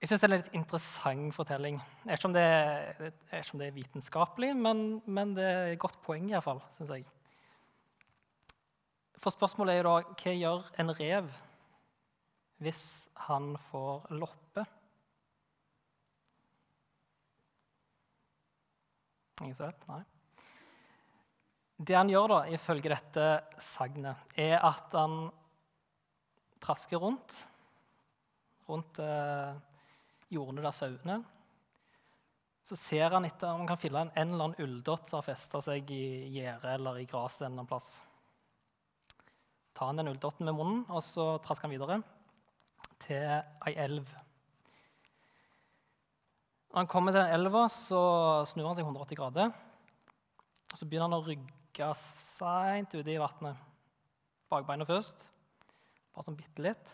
Jeg 0.00 0.08
syns 0.08 0.24
det 0.24 0.28
er 0.30 0.32
en 0.32 0.40
litt 0.40 0.56
interessant 0.56 1.36
fortelling. 1.36 1.82
Jeg 1.82 2.08
vet 2.08 2.22
ikke 2.22 2.30
om 2.30 2.38
det, 2.38 2.46
er, 2.46 3.52
om 3.52 3.60
det 3.60 3.68
er 3.68 3.76
vitenskapelig, 3.76 4.50
men, 4.56 4.82
men, 5.04 5.36
det 5.36 5.44
er 5.44 5.74
et 5.74 5.84
godt 5.84 6.00
poeng, 6.08 6.32
iallfall, 6.32 6.64
syns 6.78 6.96
jeg. 6.96 7.04
For 9.20 9.36
spørsmålet 9.36 9.76
er 9.76 9.82
jo 9.82 9.88
da 9.90 10.16
hva 10.24 10.38
gjør 10.40 10.74
en 10.80 10.96
rev 11.04 11.32
hvis 12.64 12.84
han 13.28 13.52
får 13.68 14.14
loppe? 14.16 14.70
Ingen 19.44 19.60
som 19.60 19.68
vet? 19.68 19.92
Nei. 19.92 20.06
Det 21.78 21.94
han 21.94 22.10
gjør, 22.10 22.32
da, 22.32 22.38
ifølge 22.50 22.90
dette 22.90 23.26
sagnet, 23.62 24.18
er 24.34 24.58
at 24.66 24.94
han 24.98 25.28
trasker 26.58 26.98
rundt 26.98 27.36
rundt 28.68 29.00
eh, 29.00 29.56
jordene 30.32 30.64
der 30.64 30.76
sauene. 30.76 31.18
Så 32.68 32.76
ser 32.76 33.14
han 33.14 33.24
etter 33.24 33.48
om 33.48 33.62
han 33.62 33.70
kan 33.70 33.80
finne 33.80 34.04
en, 34.10 34.34
eller 34.34 34.50
annen 34.50 34.64
ulldott 34.64 35.08
som 35.08 35.22
har 35.22 35.28
festa 35.30 35.60
seg 35.64 35.88
i 35.94 36.28
gjerdet 36.34 36.74
eller 36.74 37.00
i 37.00 37.06
gresset 37.08 37.46
en 37.46 37.52
eller 37.52 37.62
annen 37.62 37.70
plass. 37.70 37.90
Tar 39.72 39.92
han 39.92 40.00
den 40.00 40.10
ulldotten 40.12 40.48
med 40.48 40.56
munnen, 40.58 40.82
og 40.90 41.00
så 41.06 41.36
trasker 41.44 41.68
han 41.68 41.76
videre 41.76 42.00
til 43.00 43.24
ei 43.68 43.76
elv. 43.78 44.10
Når 46.68 46.82
han 46.82 46.90
kommer 46.90 47.14
til 47.14 47.22
den 47.22 47.38
elva, 47.38 47.64
så 47.72 48.00
snur 48.50 48.68
han 48.68 48.76
seg 48.76 48.84
180 48.84 49.16
grader. 49.16 49.54
Og 50.68 50.76
så 50.76 50.84
begynner 50.84 51.08
han 51.08 51.16
å 51.16 51.24
rygge 51.24 51.57
dykke 51.78 51.94
seint 51.94 52.94
ute 52.98 53.12
i 53.12 53.20
vannet. 53.22 53.58
Bakbeina 54.50 54.82
først, 54.88 55.20
bare 56.10 56.24
sånn 56.26 56.38
bitte 56.38 56.64
litt. 56.64 56.90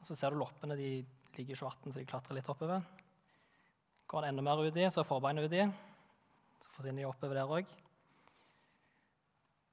Og 0.00 0.08
så 0.08 0.16
ser 0.16 0.32
du 0.32 0.40
loppene 0.40 0.78
de 0.78 1.02
ligger 1.36 1.58
i 1.58 1.58
vann, 1.60 1.92
så 1.92 1.98
de 1.98 2.06
klatrer 2.08 2.38
litt 2.38 2.48
oppover. 2.48 2.80
Går 4.08 4.24
han 4.24 4.32
enda 4.32 4.44
mer 4.46 4.62
uti, 4.64 4.86
så 4.88 5.02
er 5.02 5.08
forbeina 5.08 5.44
uti. 5.44 5.66
Så 6.62 6.72
forsvinner 6.72 7.02
de 7.02 7.10
oppover 7.10 7.36
der 7.36 7.54
òg. 7.58 7.76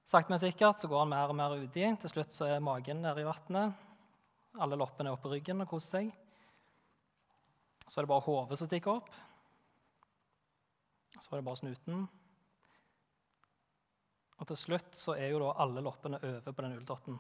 Sakte, 0.09 0.33
men 0.33 0.43
sikkert 0.43 0.81
så 0.81 0.91
går 0.91 1.05
han 1.05 1.13
mer 1.13 1.31
og 1.31 1.39
mer 1.39 1.55
uti. 1.55 1.87
Til 2.03 2.15
slutt 2.17 2.35
så 2.35 2.49
er 2.49 2.63
magen 2.65 3.03
nede 3.05 3.23
i 3.23 3.27
vannet. 3.29 3.79
Alle 4.59 4.75
loppene 4.79 5.13
er 5.13 5.15
oppå 5.15 5.31
ryggen 5.31 5.63
og 5.63 5.71
koser 5.71 6.01
seg. 6.01 6.13
Så 7.87 8.01
er 8.01 8.03
det 8.03 8.11
bare 8.11 8.27
hodet 8.27 8.59
som 8.59 8.67
stikker 8.67 8.97
opp. 8.99 9.11
Så 11.15 11.29
er 11.31 11.39
det 11.39 11.45
bare 11.47 11.61
snuten. 11.63 12.09
Og 14.39 14.47
til 14.47 14.57
slutt 14.59 14.95
så 14.95 15.15
er 15.19 15.33
jo 15.33 15.41
da 15.43 15.51
alle 15.63 15.83
loppene 15.83 16.19
over 16.23 16.53
på 16.55 16.63
den 16.63 16.77
ulldotten. 16.77 17.19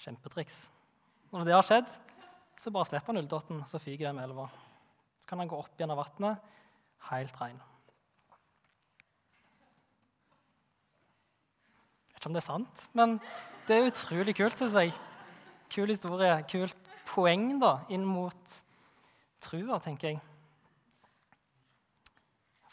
Kjempetriks. 0.00 0.62
Og 1.30 1.40
når 1.40 1.48
det 1.48 1.56
har 1.56 1.66
skjedd, 1.66 1.90
så 2.60 2.72
bare 2.74 2.88
slipper 2.88 3.12
han 3.12 3.22
ulldotten, 3.22 3.62
så 3.68 3.80
fyker 3.80 4.10
den 4.10 4.18
med 4.18 4.28
elva. 4.28 4.48
Så 5.20 5.28
kan 5.30 5.40
han 5.40 5.48
gå 5.48 5.56
opp 5.56 5.80
gjennom 5.80 6.00
vannet 6.00 6.56
helt 7.08 7.40
rein. 7.40 7.60
Jeg 12.10 12.16
vet 12.16 12.20
ikke 12.20 12.28
om 12.28 12.36
det 12.36 12.42
er 12.42 12.50
sant, 12.50 12.88
men 12.92 13.16
det 13.68 13.76
er 13.76 13.88
utrolig 13.88 14.36
kult, 14.36 14.58
syns 14.60 14.76
jeg. 14.76 14.92
Kul 15.72 15.88
historie. 15.88 16.34
Kult 16.50 16.90
poeng 17.08 17.54
da, 17.62 17.78
inn 17.88 18.04
mot 18.04 18.58
trua, 19.40 19.80
tenker 19.80 20.12
jeg. 20.12 20.20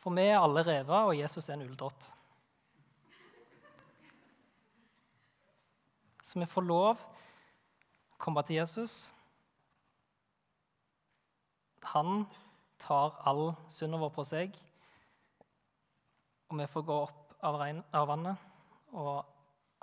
For 0.02 0.16
vi 0.16 0.28
er 0.28 0.42
alle 0.42 0.64
rever, 0.68 1.12
og 1.12 1.16
Jesus 1.16 1.48
er 1.48 1.56
en 1.56 1.68
ulldott. 1.68 2.12
Så 6.28 6.40
vi 6.40 6.46
får 6.46 6.66
lov 6.68 7.00
å 7.00 8.18
komme 8.20 8.42
til 8.44 8.58
Jesus. 8.58 8.96
Han 11.94 12.26
tar 12.84 13.16
all 13.24 13.54
synden 13.72 14.02
vår 14.02 14.12
på 14.12 14.26
seg, 14.28 14.58
og 16.52 16.60
vi 16.60 16.68
får 16.68 16.84
gå 16.90 16.98
opp 17.06 17.38
av, 17.48 17.56
regn, 17.62 17.80
av 17.96 18.10
vannet 18.12 18.44
og 18.92 19.24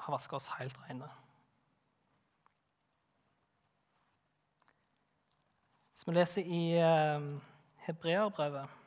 har 0.05 0.17
vaska 0.19 0.37
oss 0.37 0.51
helt 0.59 0.77
rene. 0.85 1.09
Hvis 5.95 6.05
vi 6.05 6.17
leser 6.19 6.53
i 6.61 6.63
eh, 6.77 7.31
Hebreerbrevet, 7.89 8.79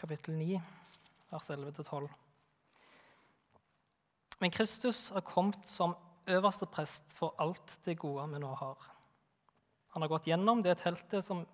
kapittel 0.00 0.40
9, 0.40 0.64
vers 1.36 1.52
11-12 1.52 2.21
men 4.42 4.50
Kristus 4.50 5.12
har 5.14 5.22
kommet 5.22 5.62
som 5.70 5.94
øverste 6.26 6.66
prest 6.66 7.12
for 7.14 7.36
alt 7.38 7.76
det 7.86 7.94
gode 8.00 8.24
vi 8.32 8.40
nå 8.42 8.50
har. 8.58 8.88
Han 9.94 10.02
har 10.02 10.10
gått 10.10 10.26
gjennom 10.26 10.64
det 10.64 10.80
teltet 10.80 11.22
som 11.22 11.44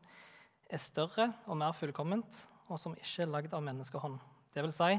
er 0.70 0.80
større 0.80 1.26
og 1.44 1.58
mer 1.60 1.74
fullkomment, 1.76 2.38
og 2.68 2.80
som 2.80 2.96
ikke 2.96 3.26
er 3.26 3.32
lagd 3.32 3.56
av 3.56 3.64
menneskehånd. 3.66 4.16
Vil 4.56 4.72
si, 4.72 4.96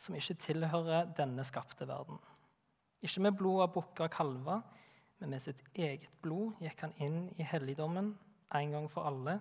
som 0.00 0.16
ikke 0.18 0.38
tilhører 0.42 1.12
denne 1.16 1.44
skapte 1.46 1.86
verden. 1.86 2.18
Ikke 3.00 3.22
med 3.22 3.38
blod 3.38 3.62
av 3.66 3.72
bukker 3.76 4.08
og 4.08 4.14
kalver, 4.14 4.66
men 5.20 5.34
med 5.34 5.44
sitt 5.44 5.62
eget 5.74 6.10
blod 6.24 6.58
gikk 6.64 6.82
han 6.82 6.96
inn 6.98 7.22
i 7.38 7.46
helligdommen 7.46 8.14
en 8.58 8.74
gang 8.74 8.90
for 8.90 9.06
alle 9.06 9.38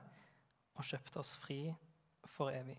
og 0.78 0.86
kjøpte 0.86 1.24
oss 1.24 1.34
fri 1.42 1.64
for 2.38 2.54
evig. 2.54 2.78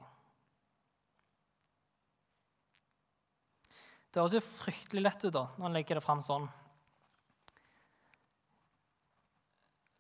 Det 4.11 4.19
høres 4.19 4.35
jo 4.35 4.43
fryktelig 4.43 5.05
lett 5.05 5.25
ut 5.25 5.35
da, 5.35 5.45
når 5.57 5.69
en 5.69 5.77
legger 5.79 5.99
det 5.99 6.05
fram 6.05 6.23
sånn. 6.25 6.49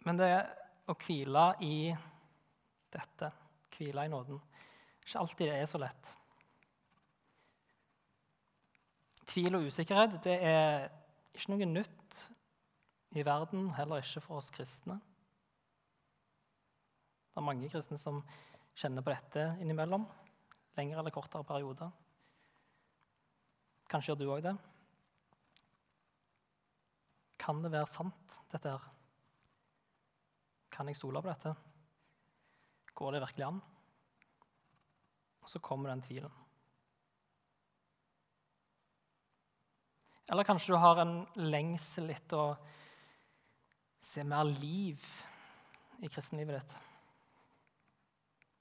Men 0.08 0.18
det 0.18 0.30
å 0.90 0.96
hvile 0.98 1.44
i 1.62 1.74
dette, 2.90 3.28
hvile 3.76 4.06
i 4.06 4.10
nåden, 4.10 4.40
ikke 5.04 5.22
alltid 5.22 5.52
det 5.52 5.60
er 5.60 5.70
så 5.70 5.78
lett. 5.82 6.10
Tvil 9.30 9.60
og 9.60 9.68
usikkerhet 9.70 10.18
det 10.24 10.36
er 10.42 10.88
ikke 11.36 11.52
noe 11.52 11.70
nytt 11.70 12.20
i 13.14 13.22
verden, 13.26 13.68
heller 13.76 14.02
ikke 14.02 14.22
for 14.24 14.40
oss 14.40 14.50
kristne. 14.54 14.98
Det 17.30 17.38
er 17.38 17.46
mange 17.46 17.70
kristne 17.70 17.98
som 18.00 18.24
kjenner 18.74 19.06
på 19.06 19.14
dette 19.14 19.52
innimellom, 19.62 20.08
lengre 20.78 20.98
eller 21.02 21.14
kortere 21.14 21.46
perioder. 21.46 21.92
Kanskje 23.90 24.12
gjør 24.12 24.20
du 24.20 24.28
òg 24.30 24.44
det. 24.44 24.54
Kan 27.40 27.62
det 27.64 27.72
være 27.72 27.90
sant, 27.90 28.36
dette 28.52 28.70
her? 28.70 28.84
Kan 30.70 30.90
jeg 30.90 30.98
stole 31.00 31.22
på 31.22 31.32
dette? 31.32 31.54
Går 32.94 33.16
det 33.16 33.22
virkelig 33.24 33.46
an? 33.48 33.58
Og 35.40 35.50
så 35.50 35.58
kommer 35.64 35.90
den 35.90 36.04
tvilen. 36.04 36.36
Eller 40.30 40.46
kanskje 40.46 40.76
du 40.76 40.78
har 40.78 41.00
en 41.02 41.16
lengsel 41.50 42.12
etter 42.14 42.38
å 42.38 42.50
se 44.04 44.22
mer 44.22 44.46
liv 44.46 45.02
i 45.98 46.10
kristenlivet 46.12 46.60
ditt. 46.60 46.76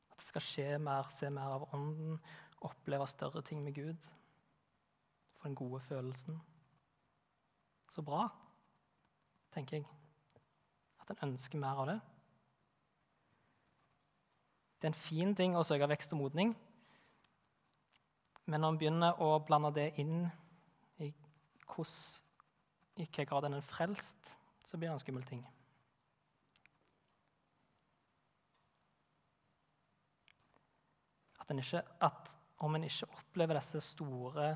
At 0.09 0.23
det 0.23 0.31
skal 0.31 0.45
skje 0.47 0.69
mer, 0.81 1.11
se 1.13 1.29
mer 1.29 1.59
av 1.59 1.67
Ånden, 1.77 2.17
oppleve 2.65 3.05
større 3.07 3.45
ting 3.45 3.61
med 3.61 3.77
Gud 3.77 4.09
for 5.39 5.47
den 5.47 5.55
gode 5.55 5.79
følelsen. 5.79 6.41
Så 7.89 8.01
bra. 8.01 8.27
tenker 9.53 9.77
jeg. 9.77 9.85
At 11.01 11.09
en 11.09 11.29
ønsker 11.29 11.57
mer 11.57 11.79
av 11.81 11.87
det. 11.87 11.99
Det 14.79 14.87
er 14.87 14.91
en 14.93 15.03
fin 15.03 15.31
ting 15.35 15.55
å 15.57 15.63
søke 15.65 15.87
vekst 15.89 16.13
og 16.13 16.21
modning. 16.21 16.51
Men 18.45 18.61
når 18.61 18.73
en 18.73 18.77
begynner 18.81 19.21
å 19.23 19.31
blande 19.45 19.71
det 19.75 19.87
inn 20.01 20.27
i, 20.99 21.09
hos, 21.75 21.93
i 22.95 23.03
hvilken 23.03 23.27
grad 23.29 23.47
en 23.47 23.57
er 23.57 23.65
frelst, 23.65 24.35
så 24.65 24.77
blir 24.77 24.89
det 24.89 24.95
en 24.97 25.01
skummel 25.01 25.25
ting. 25.27 25.41
At, 31.39 31.51
ikke, 31.57 31.81
at 32.05 32.35
om 32.59 32.75
en 32.75 32.85
ikke 32.85 33.09
opplever 33.17 33.57
disse 33.57 33.81
store, 33.81 34.53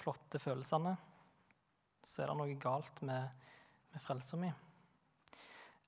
flotte 0.00 0.40
følelsene, 0.42 0.94
så 2.06 2.22
er 2.22 2.30
det 2.30 2.38
noe 2.38 2.58
galt 2.62 3.02
med, 3.06 3.46
med 3.92 4.04
frelsa 4.04 4.38
mi. 4.40 4.50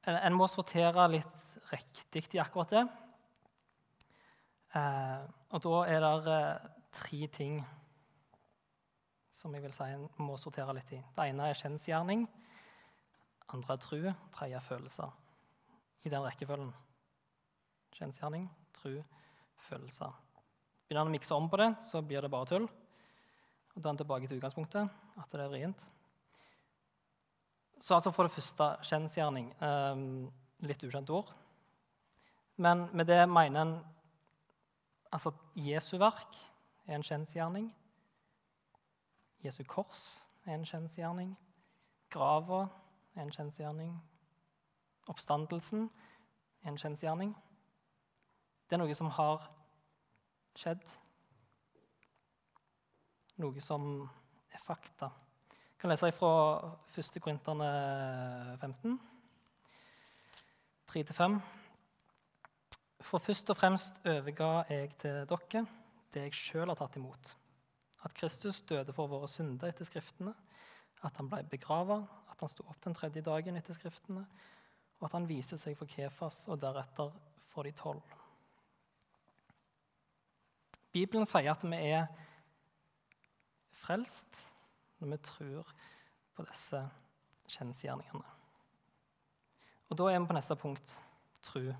En 0.08 0.36
må 0.36 0.48
sortere 0.50 1.04
litt 1.10 1.44
riktig 1.72 2.24
i 2.34 2.40
akkurat 2.42 2.72
det. 2.72 2.84
Eh, 4.76 5.20
og 5.52 5.62
da 5.64 5.76
er 5.88 6.04
det 6.04 6.34
eh, 6.34 6.68
tre 6.98 7.28
ting 7.32 7.58
som 9.32 9.54
jeg 9.54 9.62
vil 9.62 9.74
si 9.76 9.86
en 9.94 10.06
må 10.20 10.36
sortere 10.40 10.74
litt 10.76 10.92
i. 10.96 11.00
Det 11.14 11.28
ene 11.30 11.48
er 11.48 11.58
kjensgjerning, 11.58 12.26
andre 13.54 13.76
er 13.76 13.82
tru, 13.82 14.00
tredje 14.34 14.58
er 14.58 14.64
følelser. 14.64 15.12
I 16.04 16.12
den 16.12 16.24
rekkefølgen. 16.24 16.72
Kjensgjerning, 17.96 18.48
tru, 18.76 18.98
følelser. 19.68 20.12
Begynner 20.86 21.04
han 21.04 21.10
å 21.10 21.14
mikse 21.14 21.36
om 21.36 21.48
på 21.50 21.60
det, 21.60 21.70
så 21.84 22.02
blir 22.04 22.24
det 22.24 22.32
bare 22.32 22.48
tull. 22.50 22.68
Og 23.78 23.84
Da 23.84 23.88
er 23.88 23.92
han 23.92 23.98
tilbake 23.98 24.26
til 24.26 24.36
utgangspunktet, 24.36 24.88
at 25.16 25.32
det 25.32 25.40
er 25.40 25.48
vrient. 25.48 25.82
Så 27.80 27.94
altså 27.94 28.10
for 28.10 28.22
det 28.22 28.32
første 28.32 28.64
kjensgjerning. 28.82 29.52
Eh, 29.62 30.00
litt 30.66 30.82
ukjent 30.82 31.10
ord. 31.10 31.30
Men 32.56 32.88
med 32.92 33.06
det 33.06 33.28
mener 33.28 33.62
en 33.62 33.84
altså 35.12 35.28
at 35.28 35.64
Jesu 35.66 35.98
verk 35.98 36.34
er 36.86 36.94
en 36.94 37.02
kjensgjerning. 37.02 37.74
Jesu 39.44 39.62
kors 39.64 40.20
er 40.46 40.54
en 40.54 40.64
kjensgjerning. 40.64 41.38
Grava 42.10 42.66
er 43.14 43.22
en 43.22 43.30
kjensgjerning. 43.30 43.94
Oppstandelsen 45.06 45.90
er 46.64 46.68
en 46.68 46.78
kjensgjerning. 46.78 47.36
Det 48.66 48.74
er 48.74 48.82
noe 48.82 48.94
som 48.94 49.10
har 49.10 49.52
skjedd. 50.56 50.82
Noe 53.38 53.62
som 53.62 53.84
er 54.50 54.58
fakta. 54.58 55.12
Jeg 55.46 55.78
kan 55.78 55.92
lese 55.92 56.10
fra 56.10 56.32
1. 56.90 57.18
Korinterne 57.22 57.68
15, 58.58 58.96
3-5. 60.90 61.36
For 63.06 63.22
først 63.22 63.52
og 63.54 63.56
fremst 63.60 64.00
overga 64.04 64.50
jeg 64.72 64.90
til 64.98 65.22
dere 65.30 65.64
det 66.14 66.24
jeg 66.26 66.34
sjøl 66.34 66.72
har 66.72 66.78
tatt 66.80 66.98
imot. 66.98 67.30
At 68.02 68.14
Kristus 68.18 68.60
døde 68.66 68.92
for 68.96 69.06
våre 69.06 69.28
synder 69.30 69.70
etter 69.70 69.86
Skriftene, 69.86 70.34
at 71.06 71.16
han 71.20 71.28
ble 71.30 71.44
begrava, 71.46 72.02
at 72.32 72.40
han 72.42 72.50
sto 72.50 72.66
opp 72.66 72.82
den 72.82 72.96
tredje 72.96 73.22
dagen 73.22 73.56
etter 73.58 73.76
Skriftene, 73.76 74.24
og 74.98 75.06
at 75.06 75.14
han 75.14 75.28
viste 75.30 75.58
seg 75.60 75.78
for 75.78 75.86
Kefas 75.86 76.46
og 76.50 76.58
deretter 76.62 77.12
for 77.52 77.62
de 77.62 77.70
tolv. 77.76 78.02
Bibelen 80.90 81.28
sier 81.28 81.52
at 81.52 81.62
vi 81.62 81.78
er 81.92 82.08
frelst 83.78 84.40
når 84.98 85.12
vi 85.12 85.20
tror 85.28 85.74
på 86.36 86.46
disse 86.48 86.82
kjensgjerningene. 87.48 88.24
Og 89.88 89.98
Da 89.98 90.10
er 90.10 90.18
vi 90.18 90.26
på 90.28 90.36
neste 90.36 90.56
punkt 90.56 90.94
tru. 91.42 91.72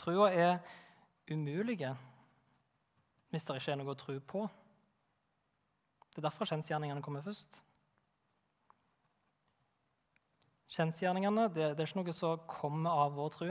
Trua 0.00 0.30
er 0.32 0.58
umulige 1.30 1.96
hvis 3.30 3.44
det 3.46 3.60
ikke 3.60 3.72
er 3.72 3.78
noe 3.78 3.92
å 3.92 3.98
tro 3.98 4.16
på. 4.18 4.46
Det 6.10 6.18
er 6.18 6.26
derfor 6.26 6.48
kjensgjerningene 6.50 7.02
kommer 7.04 7.22
først. 7.22 7.60
Kjensgjerningene 10.70 11.48
det, 11.54 11.68
det, 11.76 11.84
er 11.84 11.86
ikke 11.86 12.02
noe 12.02 12.14
som 12.14 12.42
kommer 12.50 13.04
av 13.04 13.14
vår 13.14 13.30
tro. 13.36 13.50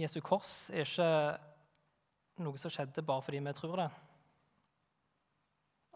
Jesu 0.00 0.18
kors 0.24 0.70
er 0.72 0.88
ikke 0.88 1.10
noe 2.42 2.58
som 2.58 2.72
skjedde 2.72 3.04
bare 3.06 3.22
fordi 3.22 3.40
vi 3.44 3.54
tror 3.56 3.76
det. 3.82 3.90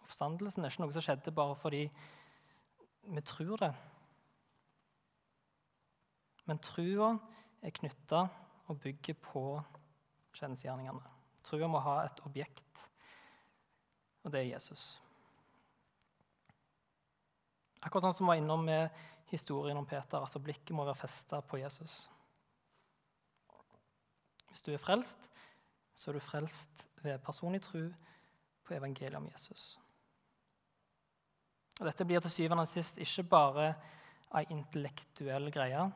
Oppstandelsen 0.02 0.64
er 0.64 0.72
ikke 0.72 0.84
noe 0.84 0.94
som 0.94 1.04
skjedde 1.04 1.34
bare 1.34 1.56
fordi 1.58 1.82
vi 3.08 3.24
tror 3.26 3.64
det. 3.64 3.72
Men 6.48 6.60
trua 6.64 7.10
er 7.64 7.74
knytta 7.76 8.22
og 8.68 8.80
bygger 8.80 9.16
på 9.20 9.42
kjensgjerningene. 10.38 11.02
Trua 11.44 11.68
må 11.68 11.80
ha 11.82 12.00
et 12.06 12.22
objekt, 12.28 12.82
og 14.22 14.32
det 14.32 14.42
er 14.42 14.52
Jesus. 14.54 14.90
Akkurat 17.82 18.08
sånn 18.08 18.16
som 18.16 18.26
vi 18.26 18.32
var 18.32 18.40
innom 18.40 18.64
med 18.66 18.94
historien 19.30 19.78
om 19.78 19.86
Peter. 19.86 20.20
altså 20.20 20.40
Blikket 20.42 20.74
må 20.76 20.86
være 20.88 20.98
festa 20.98 21.40
på 21.40 21.60
Jesus. 21.60 22.08
Hvis 24.48 24.64
du 24.64 24.72
er 24.72 24.82
frelst, 24.82 25.28
så 25.98 26.10
er 26.10 26.18
du 26.18 26.22
frelst 26.22 26.84
ved 27.02 27.18
personlig 27.26 27.58
tro 27.64 27.80
på 28.66 28.74
evangeliet 28.76 29.18
om 29.18 29.26
Jesus. 29.32 29.72
Og 31.80 31.86
Dette 31.86 32.06
blir 32.06 32.22
til 32.22 32.30
syvende 32.30 32.62
og 32.62 32.70
sist 32.70 33.00
ikke 33.02 33.24
bare 33.26 33.72
ei 34.38 34.44
intellektuell 34.54 35.50
greie. 35.54 35.88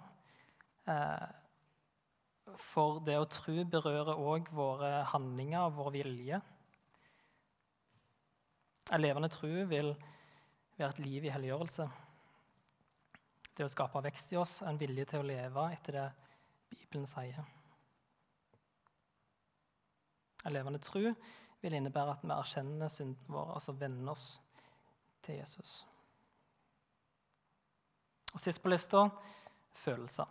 Eh, 0.91 1.29
for 2.59 2.99
det 3.07 3.19
å 3.21 3.31
tro 3.31 3.55
berører 3.63 4.19
òg 4.19 4.51
våre 4.55 4.91
handlinger 5.13 5.69
og 5.69 5.79
vår 5.79 5.95
vilje. 6.01 6.43
En 8.91 9.03
levende 9.03 9.31
tro 9.31 9.53
vil 9.71 9.95
være 10.77 10.91
et 10.97 11.03
liv 11.07 11.27
i 11.27 11.35
helliggjørelse. 11.35 11.91
Det 13.55 13.67
å 13.67 13.71
skape 13.71 14.03
vekst 14.03 14.35
i 14.35 14.41
oss, 14.41 14.59
en 14.67 14.81
vilje 14.81 15.07
til 15.13 15.23
å 15.23 15.29
leve 15.31 15.71
etter 15.77 16.01
det 16.01 16.07
Bibelen 16.73 17.07
sier. 17.07 17.62
En 20.45 20.55
levende 20.55 20.81
tro 20.83 21.03
vil 21.63 21.77
innebære 21.79 22.17
at 22.17 22.25
vi 22.25 22.35
erkjenner 22.35 22.91
synden 22.91 23.31
vår, 23.31 23.55
altså 23.55 23.75
venner 23.79 24.13
oss 24.13 24.27
til 25.23 25.39
Jesus. 25.39 25.83
Og 28.33 28.41
Sist 28.41 28.63
på 28.63 28.73
lista 28.73 29.05
følelser. 29.85 30.27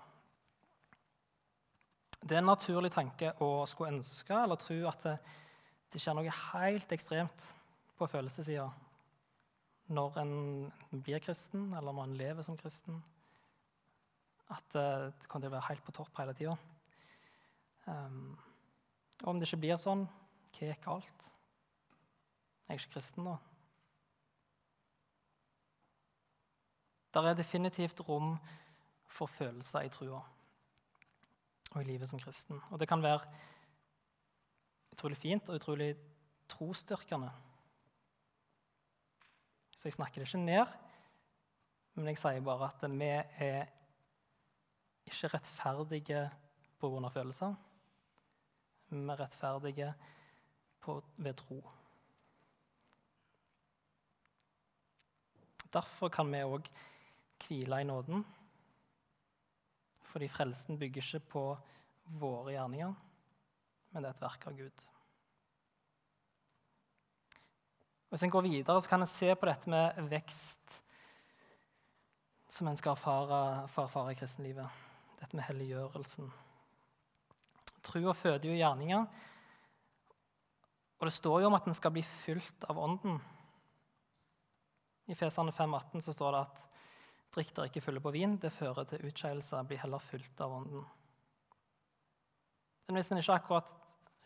Det 2.21 2.35
er 2.35 2.41
en 2.41 2.51
naturlig 2.51 2.91
tanke 2.93 3.31
å 3.41 3.63
skulle 3.69 3.95
ønske 3.95 4.35
eller 4.35 4.59
tro 4.61 4.77
at 4.89 5.07
det, 5.07 5.15
det 5.93 6.01
skjer 6.01 6.17
noe 6.17 6.39
helt 6.51 6.91
ekstremt 6.93 7.47
på 7.97 8.09
følelsessida 8.09 8.67
når 9.91 10.19
en 10.21 10.35
blir 11.03 11.19
kristen, 11.23 11.73
eller 11.75 11.91
når 11.91 12.07
en 12.07 12.19
lever 12.19 12.45
som 12.47 12.57
kristen. 12.57 13.01
At 14.51 14.63
det 14.75 15.27
kommer 15.27 15.47
til 15.47 15.51
å 15.51 15.55
være 15.57 15.67
helt 15.67 15.83
på 15.83 15.95
topp 15.95 16.21
hele 16.21 16.35
tida. 16.37 16.55
Um, 17.87 18.37
og 19.21 19.27
om 19.29 19.39
det 19.39 19.47
ikke 19.47 19.61
blir 19.65 19.79
sånn, 19.81 20.07
hva 20.57 20.67
er 20.67 20.83
galt? 20.83 21.25
Jeg 22.67 22.75
er 22.75 22.79
ikke 22.79 22.95
kristen, 22.95 23.27
da. 23.27 23.37
Der 27.11 27.27
er 27.27 27.35
definitivt 27.35 27.99
rom 28.07 28.37
for 29.11 29.27
følelser 29.27 29.83
i 29.83 29.91
trua 29.91 30.21
og 31.71 31.81
i 31.81 31.87
livet 31.87 32.09
som 32.09 32.19
kristen. 32.19 32.59
Og 32.71 32.79
det 32.79 32.87
kan 32.87 33.03
være 33.03 33.27
utrolig 34.91 35.17
fint 35.19 35.49
og 35.49 35.59
utrolig 35.59 35.91
trosstyrkende. 36.51 37.31
Så 39.75 39.87
jeg 39.87 39.97
snakker 39.97 40.21
det 40.21 40.27
ikke 40.27 40.43
ned, 40.43 40.73
men 41.95 42.11
jeg 42.11 42.19
sier 42.21 42.43
bare 42.45 42.71
at 42.71 42.83
vi 42.91 43.07
er 43.11 43.69
ikke 45.07 45.31
rettferdige 45.33 46.29
pga. 46.79 47.09
følelser. 47.09 47.55
Vi 48.91 48.99
er 48.99 49.19
rettferdige 49.19 49.93
på, 50.83 50.97
ved 51.17 51.33
tro. 51.39 51.61
Derfor 55.71 56.11
kan 56.11 56.31
vi 56.31 56.43
òg 56.43 56.67
hvile 57.45 57.81
i 57.81 57.87
nåden. 57.87 58.25
Fordi 60.11 60.27
frelsen 60.27 60.79
bygger 60.79 61.01
ikke 61.01 61.27
på 61.31 61.43
våre 62.19 62.51
gjerninger, 62.51 62.93
men 63.91 64.03
det 64.03 64.09
er 64.09 64.17
et 64.17 64.23
verk 64.25 64.47
av 64.47 64.57
Gud. 64.57 64.87
Hvis 68.11 68.23
en 68.27 68.33
går 68.33 68.43
videre, 68.43 68.81
så 68.81 68.89
kan 68.91 69.01
en 69.05 69.07
se 69.07 69.31
på 69.35 69.47
dette 69.47 69.71
med 69.71 70.01
vekst 70.11 70.81
som 72.51 72.67
en 72.67 72.75
skal 72.75 72.97
erfare, 72.97 73.63
erfare 73.63 74.11
i 74.11 74.17
kristenlivet. 74.19 74.67
Dette 75.21 75.37
med 75.37 75.47
helliggjørelsen. 75.47 76.27
Trua 77.85 78.13
føder 78.13 78.49
jo 78.49 78.57
gjerninger. 78.57 79.05
Og 81.01 81.07
det 81.07 81.13
står 81.15 81.41
jo 81.41 81.49
om 81.49 81.57
at 81.57 81.67
en 81.67 81.77
skal 81.77 81.93
bli 81.95 82.03
fylt 82.05 82.67
av 82.69 82.77
Ånden. 82.77 83.17
I 85.11 85.15
Fesane 85.17 85.51
5,18 85.51 86.03
så 86.05 86.13
står 86.13 86.35
det 86.35 86.41
at 86.45 86.61
drikk 87.35 87.53
dere 87.55 87.71
ikke 87.71 87.83
fulle 87.83 88.03
på 88.03 88.13
vin, 88.15 88.37
det 88.39 88.51
fører 88.53 88.87
til 88.87 89.07
utskeielse, 89.07 89.59
bli 89.67 89.79
heller 89.79 90.03
fylt 90.03 90.41
av 90.43 90.53
ånden. 90.57 90.85
Men 92.87 92.99
hvis 92.99 93.11
en 93.11 93.21
ikke 93.21 93.37
akkurat 93.39 93.73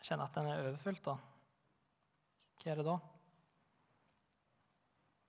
kjenner 0.02 0.26
at 0.26 0.38
den 0.38 0.50
er 0.50 0.64
overfylt, 0.64 1.02
da, 1.06 1.16
hva 2.62 2.72
er 2.72 2.80
det 2.80 2.86
da? 2.86 2.96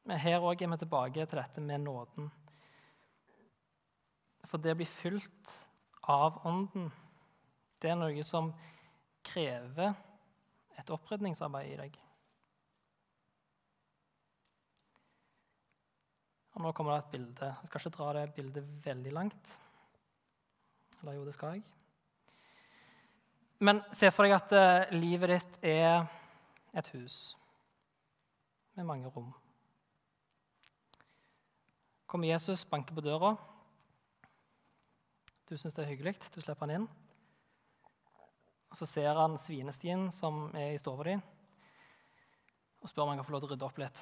Men 0.07 0.21
her 0.23 0.45
òg 0.45 0.61
er 0.63 0.71
vi 0.71 0.79
tilbake 0.81 1.25
til 1.25 1.41
dette 1.41 1.61
med 1.61 1.83
nåden. 1.83 2.29
For 4.47 4.61
det 4.63 4.73
å 4.73 4.79
bli 4.79 4.87
fylt 4.87 5.51
av 6.07 6.37
Ånden, 6.47 6.87
det 7.81 7.91
er 7.91 7.97
noe 7.99 8.25
som 8.25 8.51
krever 9.27 9.93
et 10.77 10.91
opprydningsarbeid 10.93 11.71
i 11.71 11.79
deg. 11.79 11.97
Og 16.57 16.63
Nå 16.65 16.73
kommer 16.73 16.95
det 16.95 17.03
et 17.03 17.11
bilde. 17.13 17.47
Jeg 17.61 17.69
skal 17.69 17.81
ikke 17.83 17.97
dra 17.97 18.13
det 18.17 18.27
bildet 18.33 18.69
veldig 18.85 19.11
langt. 19.13 19.49
Eller 21.01 21.19
jo, 21.19 21.25
det 21.25 21.35
skal 21.35 21.57
jeg. 21.57 21.65
Men 23.59 23.81
se 23.93 24.09
for 24.13 24.25
deg 24.25 24.33
at 24.37 24.53
uh, 24.53 24.95
livet 24.97 25.35
ditt 25.35 25.59
er 25.65 26.07
et 26.77 26.89
hus 26.93 27.35
med 28.77 28.85
mange 28.85 29.09
rom. 29.09 29.29
Kommer 32.07 32.29
Jesus, 32.29 32.65
banker 32.65 32.95
på 32.95 33.05
døra. 33.05 33.35
Du 35.49 35.57
syns 35.57 35.73
det 35.73 35.83
er 35.83 35.91
hyggelig, 35.91 36.15
du 36.33 36.41
slipper 36.41 36.65
han 36.65 36.75
inn. 36.75 36.87
Og 38.71 38.77
Så 38.77 38.86
ser 38.86 39.15
han 39.15 39.38
svinestien 39.39 40.10
som 40.12 40.47
er 40.56 40.73
i 40.73 40.80
stua 40.82 41.03
di, 41.08 41.15
og 42.82 42.89
spør 42.91 43.06
om 43.06 43.13
han 43.13 43.21
kan 43.21 43.27
få 43.27 43.36
lov 43.36 43.43
til 43.43 43.49
å 43.49 43.53
rydde 43.53 43.67
opp 43.67 43.80
litt. 43.82 44.01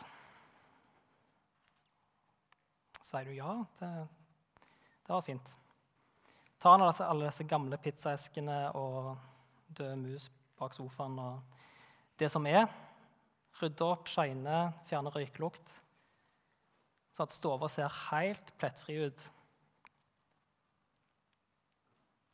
Sier 3.06 3.30
du 3.30 3.36
ja, 3.38 3.52
det, 3.80 3.92
det 5.06 5.14
var 5.14 5.26
fint. 5.26 5.54
Tar 6.60 6.76
han 6.76 6.88
altså 6.88 7.06
alle 7.06 7.30
disse 7.30 7.46
gamle 7.46 7.78
pizzaeskene 7.78 8.58
og 8.80 9.14
døde 9.68 10.00
mus 10.02 10.32
bak 10.58 10.74
sofaen 10.74 11.20
og 11.22 11.62
det 12.20 12.32
som 12.32 12.46
er, 12.48 12.66
rydder 13.60 13.92
opp, 13.92 14.08
shiner, 14.10 14.72
fjerner 14.90 15.14
røyklukt, 15.16 15.74
så 17.16 17.24
at 17.24 17.36
stua 17.36 17.70
ser 17.72 17.92
helt 18.10 18.54
plettfri 18.60 18.98
ut. 19.08 19.22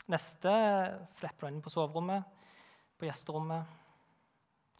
Neste 0.10 0.52
slipper 1.06 1.48
du 1.48 1.54
inn 1.54 1.62
på 1.62 1.70
soverommet, 1.70 2.26
på 2.98 3.06
gjesterommet, 3.06 3.78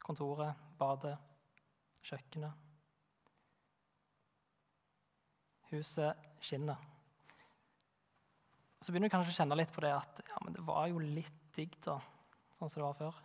kontoret, 0.02 0.58
badet, 0.80 1.18
kjøkkenet. 2.02 2.70
Huset 5.72 6.32
skinner. 6.44 6.80
Så 8.82 8.90
begynner 8.90 9.12
du 9.12 9.14
kanskje 9.14 9.36
å 9.36 9.38
kjenne 9.38 9.58
litt 9.60 9.72
på 9.74 9.84
det 9.86 9.94
at 9.94 10.24
ja, 10.26 10.40
det 10.50 10.64
var 10.66 10.88
jo 10.90 11.04
litt 11.04 11.38
digg, 11.56 11.78
da, 11.86 12.00
sånn 12.58 12.72
som 12.72 12.82
det 12.82 12.88
var 12.88 12.98
før. 12.98 13.20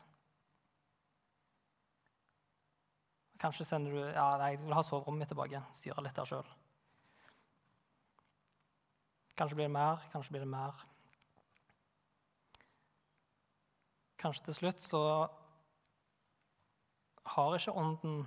Kanskje 3.41 3.67
sender 3.69 3.97
du 3.97 4.03
ja, 4.03 4.27
nei, 4.41 4.53
jeg 4.55 4.63
vil 4.63 4.77
ha 4.77 4.85
soverommet 4.85 5.25
mitt 5.25 5.33
tilbake. 5.33 5.63
Styre 5.77 6.05
litt 6.05 6.17
der 6.17 6.29
sjøl. 6.29 6.53
Kanskje 9.37 9.59
blir 9.59 9.69
det 9.69 9.75
mer, 9.77 10.05
kanskje 10.13 10.37
blir 10.37 10.45
det 10.45 10.53
mer. 10.53 10.85
Kanskje 14.21 14.49
til 14.49 14.59
slutt 14.61 14.83
så 14.85 15.03
har 17.27 17.57
ikke 17.57 17.75
Ånden 17.77 18.25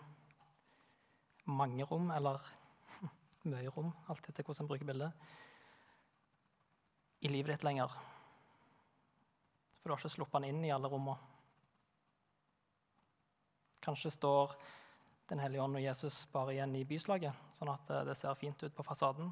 mange 1.50 1.86
rom, 1.90 2.12
eller 2.12 2.44
mye 3.50 3.72
rom, 3.74 3.92
alt 4.12 4.30
etter 4.30 4.46
hvordan 4.46 4.66
en 4.66 4.70
bruker 4.70 4.90
bildet, 4.90 5.30
i 7.26 7.32
livet 7.32 7.56
ditt 7.56 7.66
lenger. 7.68 7.92
For 9.80 9.90
du 9.90 9.96
har 9.96 10.02
ikke 10.02 10.14
sluppet 10.14 10.44
den 10.44 10.52
inn 10.54 10.68
i 10.68 10.74
alle 10.76 10.92
rommene. 10.92 11.18
Kanskje 13.84 14.12
står 14.14 14.60
Den 15.30 15.38
hellige 15.38 15.62
ånd 15.62 15.78
og 15.78 15.84
Jesus 15.84 16.24
bare 16.34 16.56
igjen 16.56 16.72
i 16.74 16.88
byslaget, 16.90 17.38
sånn 17.54 17.70
at 17.70 17.92
det 18.08 18.16
ser 18.18 18.34
fint 18.34 18.64
ut 18.64 18.74
på 18.74 18.82
fasaden. 18.82 19.28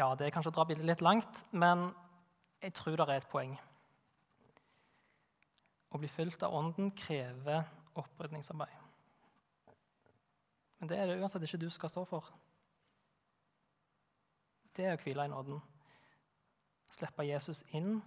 Ja, 0.00 0.14
det 0.16 0.26
er 0.26 0.32
kanskje 0.32 0.48
å 0.54 0.56
dra 0.56 0.64
bildet 0.64 0.86
litt 0.88 1.02
langt, 1.04 1.42
men 1.52 1.90
jeg 2.62 2.72
tror 2.78 2.96
det 2.96 3.04
er 3.04 3.18
et 3.20 3.28
poeng. 3.28 3.52
Å 5.92 5.98
bli 6.00 6.08
fylt 6.08 6.40
av 6.46 6.54
Ånden 6.56 6.92
krever 6.96 7.66
opprydningsarbeid. 8.00 8.78
Men 10.80 10.88
det 10.88 10.96
er 10.96 11.10
det 11.10 11.18
uansett 11.20 11.44
ikke 11.44 11.60
du 11.60 11.68
skal 11.74 11.92
stå 11.92 12.06
for. 12.08 12.30
Det 14.72 14.86
er 14.86 14.96
å 14.96 15.02
hvile 15.02 15.26
i 15.28 15.32
nåden. 15.34 15.60
Slippe 16.94 17.26
Jesus 17.28 17.60
inn 17.76 17.98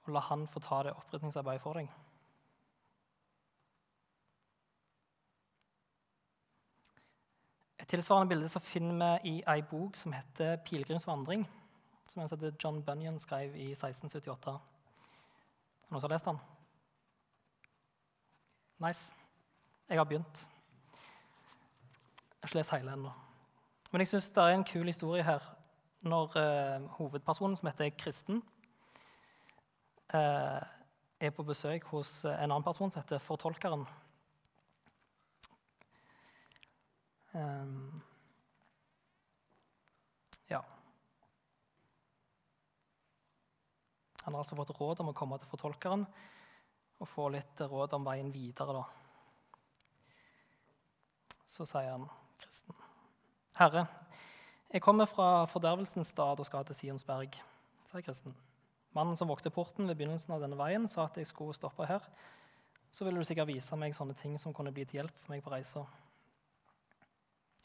og 0.00 0.14
la 0.14 0.22
han 0.30 0.46
få 0.48 0.62
ta 0.64 0.80
det 0.86 0.96
opprydningsarbeidet 0.96 1.64
for 1.66 1.76
deg. 1.76 1.90
Tilsvarende 7.90 8.30
bilde 8.30 8.48
så 8.48 8.62
finner 8.62 9.18
vi 9.22 9.30
i 9.30 9.42
ei 9.48 9.62
bok 9.62 9.96
som 9.96 10.12
heter 10.12 10.56
'Pilegrimsvandring', 10.56 11.48
som 12.12 12.52
John 12.64 12.82
Bunyan 12.82 13.18
skrev 13.18 13.56
i 13.56 13.70
1678. 13.74 14.58
Noen 15.90 16.00
som 16.00 16.10
har 16.10 16.14
lest 16.14 16.24
den? 16.24 16.38
Nice. 18.86 19.14
Jeg 19.88 19.98
har 19.98 20.04
begynt. 20.04 20.48
Jeg 20.92 22.42
har 22.42 22.48
ikke 22.48 22.56
lest 22.56 22.70
hele 22.70 22.92
ennå. 22.92 23.10
Men 23.92 24.00
jeg 24.00 24.08
syns 24.08 24.28
det 24.28 24.42
er 24.42 24.54
en 24.54 24.64
kul 24.64 24.86
historie 24.86 25.22
her 25.22 25.40
når 26.00 26.36
eh, 26.36 26.86
hovedpersonen, 26.96 27.56
som 27.56 27.66
heter 27.68 27.90
Kristen, 27.98 28.42
eh, 30.14 30.60
er 31.20 31.30
på 31.30 31.42
besøk 31.42 31.84
hos 31.84 32.24
en 32.24 32.50
annen 32.50 32.62
person 32.62 32.90
som 32.90 33.02
heter 33.02 33.18
Fortolkeren. 33.18 33.84
Um, 37.32 38.02
ja. 40.50 40.64
Han 44.22 44.34
har 44.34 44.42
altså 44.42 44.58
fått 44.58 44.74
råd 44.80 45.00
om 45.04 45.12
å 45.12 45.16
komme 45.16 45.38
til 45.38 45.50
fortolkeren 45.50 46.04
og 47.00 47.08
få 47.08 47.28
litt 47.32 47.60
råd 47.62 47.94
om 47.96 48.08
veien 48.08 48.32
videre. 48.34 48.80
Da. 48.80 48.84
Så 51.48 51.66
sier 51.68 51.92
han 51.94 52.08
kristen. 52.40 52.74
Herre, 53.56 53.86
jeg 54.70 54.82
kommer 54.84 55.08
fra 55.10 55.46
fordervelsens 55.50 56.12
stad 56.12 56.40
og 56.40 56.46
skal 56.46 56.66
til 56.68 56.78
Sionsberg, 56.78 57.34
sier 57.88 58.04
kristen. 58.06 58.36
Mannen 58.94 59.16
som 59.18 59.30
vokte 59.30 59.52
porten 59.54 59.86
ved 59.86 59.96
begynnelsen 59.98 60.34
av 60.34 60.42
denne 60.42 60.58
veien, 60.58 60.88
sa 60.90 61.06
at 61.06 61.16
jeg 61.18 61.28
skulle 61.30 61.54
stoppe 61.54 61.86
her. 61.86 62.02
Så 62.90 63.06
ville 63.06 63.22
du 63.22 63.26
sikkert 63.26 63.50
vise 63.52 63.76
meg 63.78 63.94
sånne 63.94 64.16
ting 64.18 64.34
som 64.38 64.54
kunne 64.54 64.72
bli 64.74 64.84
til 64.84 65.00
hjelp 65.00 65.14
for 65.14 65.34
meg 65.34 65.44
på 65.46 65.52
reisa. 65.52 65.84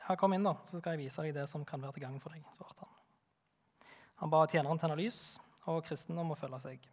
Ja, 0.08 0.15
kom 0.15 0.36
inn, 0.36 0.46
da, 0.46 0.54
så 0.70 0.78
skal 0.78 0.94
jeg 0.94 1.08
vise 1.08 1.24
deg 1.26 1.34
det 1.34 1.48
som 1.50 1.63
kan 1.65 1.82
være 1.82 1.96
til 1.96 2.04
gang 2.06 2.20
for 2.22 2.36
deg, 2.36 2.46
svarte 2.54 2.86
han. 2.86 2.91
Han 4.22 4.32
ba 4.32 4.44
tjeneren 4.48 4.78
tenne 4.80 4.98
lys 5.00 5.39
og 5.65 5.82
kristen 5.88 6.20
om 6.22 6.30
å 6.32 6.38
følge 6.38 6.60
seg. 6.62 6.84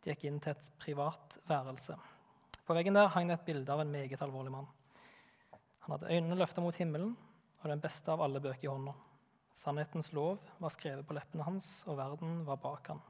De 0.00 0.12
gikk 0.12 0.22
inn 0.28 0.38
til 0.40 0.54
et 0.54 0.68
privat 0.80 1.34
værelse. 1.50 1.96
På 2.64 2.76
veggen 2.78 2.94
der 2.94 3.10
hang 3.10 3.26
det 3.28 3.40
et 3.40 3.48
bilde 3.48 3.74
av 3.74 3.82
en 3.82 3.90
meget 3.90 4.22
alvorlig 4.22 4.52
mann. 4.54 4.68
Han 5.82 5.96
hadde 5.96 6.12
øynene 6.14 6.38
løfta 6.38 6.62
mot 6.62 6.78
himmelen 6.78 7.16
og 7.60 7.66
den 7.68 7.82
beste 7.82 8.14
av 8.14 8.22
alle 8.22 8.40
bøker 8.40 8.68
i 8.68 8.70
hånda. 8.70 8.94
Sannhetens 9.58 10.12
lov 10.16 10.38
var 10.62 10.72
skrevet 10.72 11.04
på 11.04 11.16
leppene 11.18 11.44
hans, 11.44 11.82
og 11.90 11.98
verden 11.98 12.44
var 12.46 12.62
bak 12.62 12.92
han. 12.94 13.02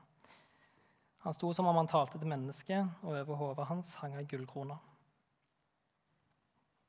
Han 1.27 1.37
sto 1.37 1.53
som 1.53 1.69
om 1.69 1.77
han 1.77 1.91
talte 1.91 2.19
til 2.19 2.33
mennesket, 2.33 3.05
og 3.05 3.13
over 3.13 3.39
hodet 3.43 3.69
hans 3.69 3.93
hang 4.01 4.17
ei 4.17 4.25
gullkrone. 4.25 4.81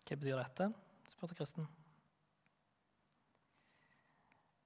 Hva 0.07 0.17
betyr 0.17 0.39
dette? 0.39 0.71
spurte 1.11 1.35
Kristen. 1.37 1.67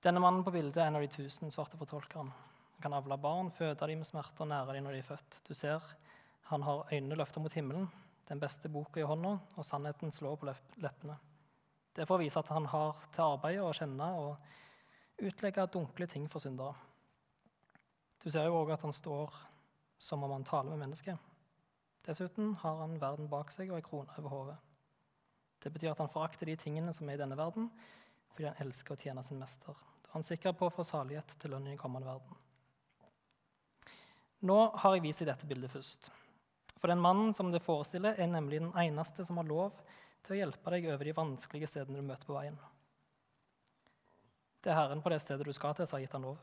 Denne 0.06 0.22
mannen 0.22 0.44
på 0.46 0.52
bildet 0.54 0.78
er 0.78 0.92
en 0.92 1.00
av 1.00 1.02
de 1.02 1.08
tusen 1.10 1.50
svarte 1.50 1.80
fortolkerne. 1.80 2.30
Han 2.76 2.84
kan 2.84 2.94
avle 2.94 3.16
barn, 3.18 3.48
føde 3.50 3.88
dem 3.90 4.04
med 4.04 4.06
smerte 4.06 4.44
og 4.44 4.52
nære 4.52 4.76
dem 4.76 4.86
når 4.86 4.94
de 4.94 5.00
er 5.02 5.08
født. 5.08 5.38
Du 5.48 5.56
ser, 5.58 5.82
han 6.52 6.62
har 6.62 6.84
øynene 6.92 7.18
løfta 7.18 7.42
mot 7.42 7.56
himmelen, 7.58 7.88
den 8.30 8.42
beste 8.44 8.70
boka 8.70 9.02
i 9.02 9.08
hånda, 9.10 9.32
og 9.58 9.66
sannheten 9.66 10.14
slår 10.14 10.38
på 10.38 10.52
leppene. 10.84 11.16
Det 11.90 12.04
er 12.04 12.12
for 12.12 12.20
å 12.20 12.22
vise 12.22 12.38
at 12.38 12.54
han 12.54 12.70
har 12.70 13.02
til 13.16 13.26
arbeid 13.26 13.64
å 13.64 13.74
kjenne 13.74 14.12
og 14.22 15.26
utlegge 15.26 15.66
dunkle 15.74 16.12
ting 16.12 16.30
for 16.30 16.44
syndere. 16.44 16.78
Du 18.22 18.30
ser 18.30 18.46
jo 18.46 18.62
òg 18.62 18.76
at 18.78 18.86
han 18.86 18.94
står 18.94 19.34
som 19.98 20.22
om 20.22 20.38
han 20.38 20.46
taler 20.46 20.76
med 20.76 20.86
mennesket. 20.86 21.18
Dessuten 22.06 22.54
har 22.62 22.84
han 22.84 23.00
verden 23.02 23.32
bak 23.32 23.50
seg 23.50 23.74
og 23.74 23.82
ei 23.82 23.90
krone 23.90 24.22
over 24.22 24.38
hodet. 24.38 24.62
Det 25.66 25.74
betyr 25.74 25.96
at 25.96 26.06
han 26.06 26.14
forakter 26.14 26.46
de 26.46 26.60
tingene 26.62 26.94
som 26.94 27.10
er 27.10 27.18
i 27.18 27.26
denne 27.26 27.42
verden, 27.42 27.72
fordi 28.36 28.50
han 28.50 28.60
elsker 28.66 28.96
å 28.96 29.00
tjene 29.00 29.24
sin 29.24 29.40
mester. 29.40 29.78
Han 30.12 30.24
er 30.24 30.28
sikker 30.28 30.56
på 30.56 30.68
å 30.68 30.74
få 30.74 30.84
salighet 30.88 31.32
til 31.40 31.56
lønn 31.56 31.72
i 31.72 31.80
kommende 31.80 32.12
verden. 32.12 32.38
Nå 34.46 34.58
har 34.82 34.96
jeg 34.96 35.06
vist 35.08 35.24
deg 35.24 35.32
dette 35.32 35.48
bildet 35.50 35.72
først. 35.72 36.10
For 36.76 36.92
den 36.92 37.02
mannen 37.02 37.32
som 37.34 37.50
det 37.54 37.64
forestiller, 37.64 38.20
er 38.20 38.28
nemlig 38.30 38.60
den 38.62 38.74
eneste 38.78 39.26
som 39.26 39.40
har 39.40 39.48
lov 39.48 39.80
til 40.26 40.36
å 40.36 40.40
hjelpe 40.42 40.74
deg 40.76 40.90
over 40.92 41.08
de 41.08 41.16
vanskelige 41.16 41.70
stedene 41.72 42.02
du 42.02 42.06
møter 42.06 42.28
på 42.28 42.36
veien. 42.36 42.58
Det 44.62 44.74
er 44.74 44.80
Herren 44.80 45.02
på 45.02 45.14
det 45.14 45.22
stedet 45.24 45.46
du 45.48 45.54
skal 45.56 45.76
til, 45.78 45.88
som 45.88 45.98
har 45.98 46.04
gitt 46.04 46.18
han 46.18 46.28
lov. 46.28 46.38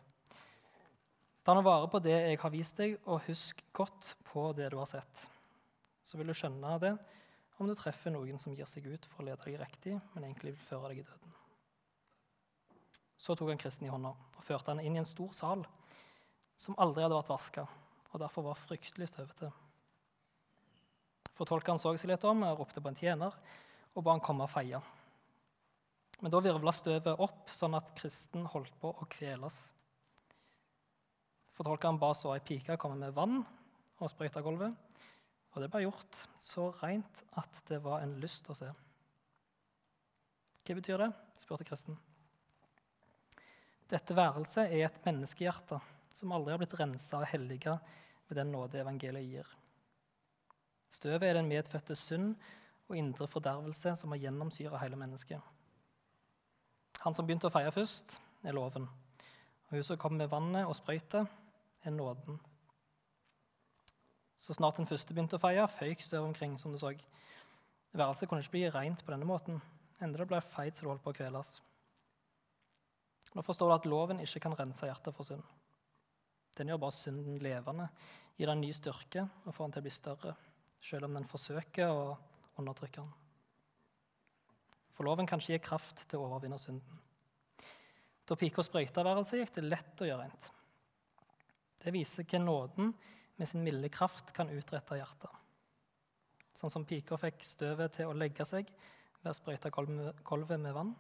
Ta 1.43 1.55
nå 1.55 1.63
vare 1.67 1.89
på 1.91 2.01
det 2.03 2.15
jeg 2.15 2.39
har 2.39 2.55
vist 2.55 2.79
deg, 2.79 2.97
og 3.05 3.25
husk 3.27 3.65
godt 3.75 4.15
på 4.31 4.49
det 4.57 4.71
du 4.73 4.79
har 4.79 4.89
sett. 4.91 5.25
Så 6.07 6.19
vil 6.19 6.31
du 6.31 6.37
skjønne 6.39 6.79
det 6.83 6.97
om 7.59 7.69
du 7.69 7.75
treffer 7.79 8.15
noen 8.15 8.39
som 8.43 8.55
gir 8.57 8.67
seg 8.67 8.87
ut 8.91 9.07
for 9.11 9.23
å 9.23 9.29
lede 9.29 9.45
deg 9.47 9.61
riktig, 9.61 9.99
men 10.15 10.27
egentlig 10.27 10.57
vil 10.57 10.69
føre 10.71 10.91
deg 10.93 11.03
i 11.03 11.07
døden. 11.07 11.42
Så 13.23 13.37
tok 13.39 13.53
han 13.53 13.61
kristen 13.61 13.87
i 13.87 13.93
hånda 13.93 14.11
og 14.11 14.43
førte 14.43 14.73
han 14.73 14.83
inn 14.83 14.97
i 14.97 15.03
en 15.03 15.07
stor 15.07 15.31
sal 15.37 15.63
som 16.59 16.75
aldri 16.83 17.05
hadde 17.05 17.17
vært 17.17 17.31
vaska, 17.31 17.65
og 18.13 18.23
derfor 18.23 18.49
var 18.49 18.59
fryktelig 18.59 19.09
støvete. 19.11 19.51
Fortolkeren 21.39 21.81
så 21.81 21.95
seg 21.97 22.11
litt 22.11 22.27
om 22.29 22.43
og 22.47 22.59
ropte 22.59 22.83
på 22.83 22.91
en 22.91 22.99
tjener 22.99 23.39
og 23.93 24.05
ba 24.05 24.15
han 24.15 24.25
komme 24.25 24.47
og 24.47 24.53
feie. 24.53 24.81
Men 26.23 26.35
da 26.35 26.43
virvla 26.43 26.75
støvet 26.75 27.23
opp, 27.23 27.49
sånn 27.51 27.75
at 27.75 27.95
kristen 27.99 28.45
holdt 28.53 28.75
på 28.83 28.93
å 28.93 29.09
kveles. 29.11 29.57
Fortolkeren 31.57 31.99
ba 32.03 32.13
så 32.17 32.35
ei 32.35 32.45
pike 32.45 32.79
komme 32.81 33.01
med 33.01 33.17
vann 33.17 33.41
og 33.99 34.11
sprøyte 34.11 34.43
gulvet. 34.45 34.77
Og 35.53 35.61
det 35.61 35.69
ble 35.73 35.83
gjort 35.85 36.23
så 36.41 36.71
rent 36.81 37.27
at 37.39 37.59
det 37.69 37.83
var 37.85 38.05
en 38.05 38.17
lyst 38.23 38.49
å 38.49 38.57
se. 38.57 38.71
Hva 40.63 40.79
betyr 40.79 41.03
det? 41.03 41.13
spurte 41.43 41.67
kristen. 41.67 41.99
Dette 43.93 44.15
værelset 44.17 44.71
er 44.73 44.87
et 44.87 45.03
menneskehjerte 45.05 45.77
som 46.17 46.33
aldri 46.33 46.55
har 46.55 46.61
blitt 46.63 46.79
rensa 46.81 47.19
og 47.21 47.29
helliga 47.29 47.75
ved 48.29 48.39
den 48.39 48.53
nåde 48.55 48.81
evangeliet 48.81 49.29
gir. 49.29 49.49
Støvet 50.93 51.27
er 51.29 51.37
den 51.37 51.51
medfødte 51.51 51.97
synd 51.97 52.31
og 52.89 52.97
indre 52.97 53.29
fordervelse 53.29 53.93
som 54.01 54.15
har 54.15 54.23
gjennomsyra 54.23 54.81
hele 54.81 54.97
mennesket. 54.97 55.41
Han 57.05 57.17
som 57.17 57.29
begynte 57.29 57.51
å 57.51 57.53
feie 57.53 57.73
først, 57.75 58.17
er 58.45 58.57
loven. 58.57 58.87
Og 59.69 59.77
hun 59.77 59.85
som 59.85 60.01
kom 60.01 60.17
med 60.17 60.31
vannet 60.33 60.69
og 60.69 60.77
sprøytet, 60.79 61.29
er 61.85 61.93
nåden. 61.93 62.39
Så 64.41 64.57
snart 64.57 64.81
den 64.81 64.89
første 64.89 65.13
begynte 65.13 65.37
å 65.37 65.43
feie, 65.43 65.67
føyk 65.69 66.01
støvet 66.01 66.31
omkring, 66.31 66.57
som 66.59 66.73
du 66.73 66.81
så. 66.81 66.95
Værelset 67.93 68.29
kunne 68.29 68.41
ikke 68.45 68.57
bli 68.57 68.65
rent 68.73 69.05
på 69.05 69.13
denne 69.13 69.29
måten, 69.29 69.61
enda 70.01 70.23
det 70.23 70.29
ble 70.33 70.41
feit 70.41 70.77
så 70.77 70.87
det 70.87 70.93
holdt 70.95 71.05
på 71.05 71.13
å 71.13 71.19
kveles. 71.21 71.61
Nå 73.33 73.45
forstår 73.45 73.71
du 73.71 73.75
at 73.75 73.89
loven 73.89 74.21
ikke 74.23 74.43
kan 74.45 74.57
rense 74.59 74.89
hjertet 74.89 75.17
for 75.17 75.27
synd. 75.27 75.45
Den 76.59 76.69
gjør 76.69 76.83
bare 76.83 76.97
synden 76.97 77.39
levende, 77.41 77.89
gir 78.37 78.51
den 78.51 78.61
ny 78.61 78.73
styrke 78.77 79.25
og 79.47 79.55
får 79.55 79.67
den 79.67 79.77
til 79.77 79.83
å 79.83 79.87
bli 79.87 79.95
større, 79.95 80.35
selv 80.85 81.09
om 81.09 81.17
den 81.17 81.29
forsøker 81.29 81.93
å 81.93 82.03
undertrykke 82.61 83.01
den. 83.01 83.13
For 84.93 85.09
loven 85.09 85.29
kan 85.29 85.41
ikke 85.41 85.55
gi 85.55 85.65
kraft 85.65 86.05
til 86.05 86.21
å 86.21 86.27
overvinne 86.29 86.61
synden. 86.61 87.01
Da 88.29 88.37
pika 88.39 88.63
sprøyta 88.63 89.05
værelset, 89.05 89.41
gikk 89.41 89.55
det 89.57 89.65
lett 89.67 90.03
å 90.05 90.09
gjøre 90.09 90.27
rent. 90.27 90.51
Det 91.83 91.95
viser 91.95 92.29
hva 92.29 92.39
nåden 92.39 92.93
med 93.41 93.49
sin 93.49 93.65
milde 93.65 93.89
kraft 93.91 94.31
kan 94.37 94.53
utrette 94.53 94.99
hjertet. 95.01 95.41
Sånn 96.55 96.71
som 96.71 96.85
pika 96.87 97.17
fikk 97.19 97.41
støvet 97.47 97.97
til 97.97 98.11
å 98.11 98.15
legge 98.15 98.45
seg 98.47 98.69
ved 99.23 99.33
å 99.33 99.35
sprøyte 99.35 99.73
gulvet 99.73 100.61
med 100.61 100.77
vann. 100.77 100.93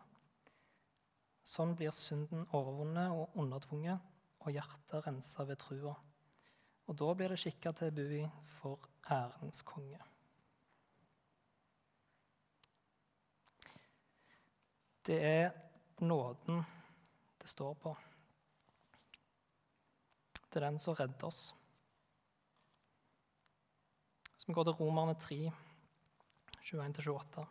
Sånn 1.42 1.74
blir 1.78 1.94
synden 1.94 2.46
overvunnet 2.55 3.11
og 3.11 3.37
undertvunget, 3.42 3.98
og 4.42 4.55
hjertet 4.55 5.07
rensa 5.07 5.44
ved 5.46 5.59
trua. 5.62 5.94
Og 6.87 6.98
da 6.98 7.12
blir 7.14 7.33
det 7.33 7.38
skikka 7.42 7.72
til 7.78 7.92
bui 7.94 8.22
for 8.59 8.88
ærens 9.11 9.62
konge. 9.66 10.00
Det 15.02 15.18
er 15.18 15.50
nåden 16.00 16.62
det 17.42 17.50
står 17.50 17.74
på. 17.74 17.96
Det 20.46 20.61
er 20.61 20.68
den 20.68 20.78
som 20.78 20.94
redder 20.94 21.26
oss. 21.26 21.55
Så 24.37 24.46
vi 24.46 24.55
går 24.55 24.64
til 24.68 24.78
Romerne 24.78 25.14
3, 25.18 25.52
21-28. 26.62 27.46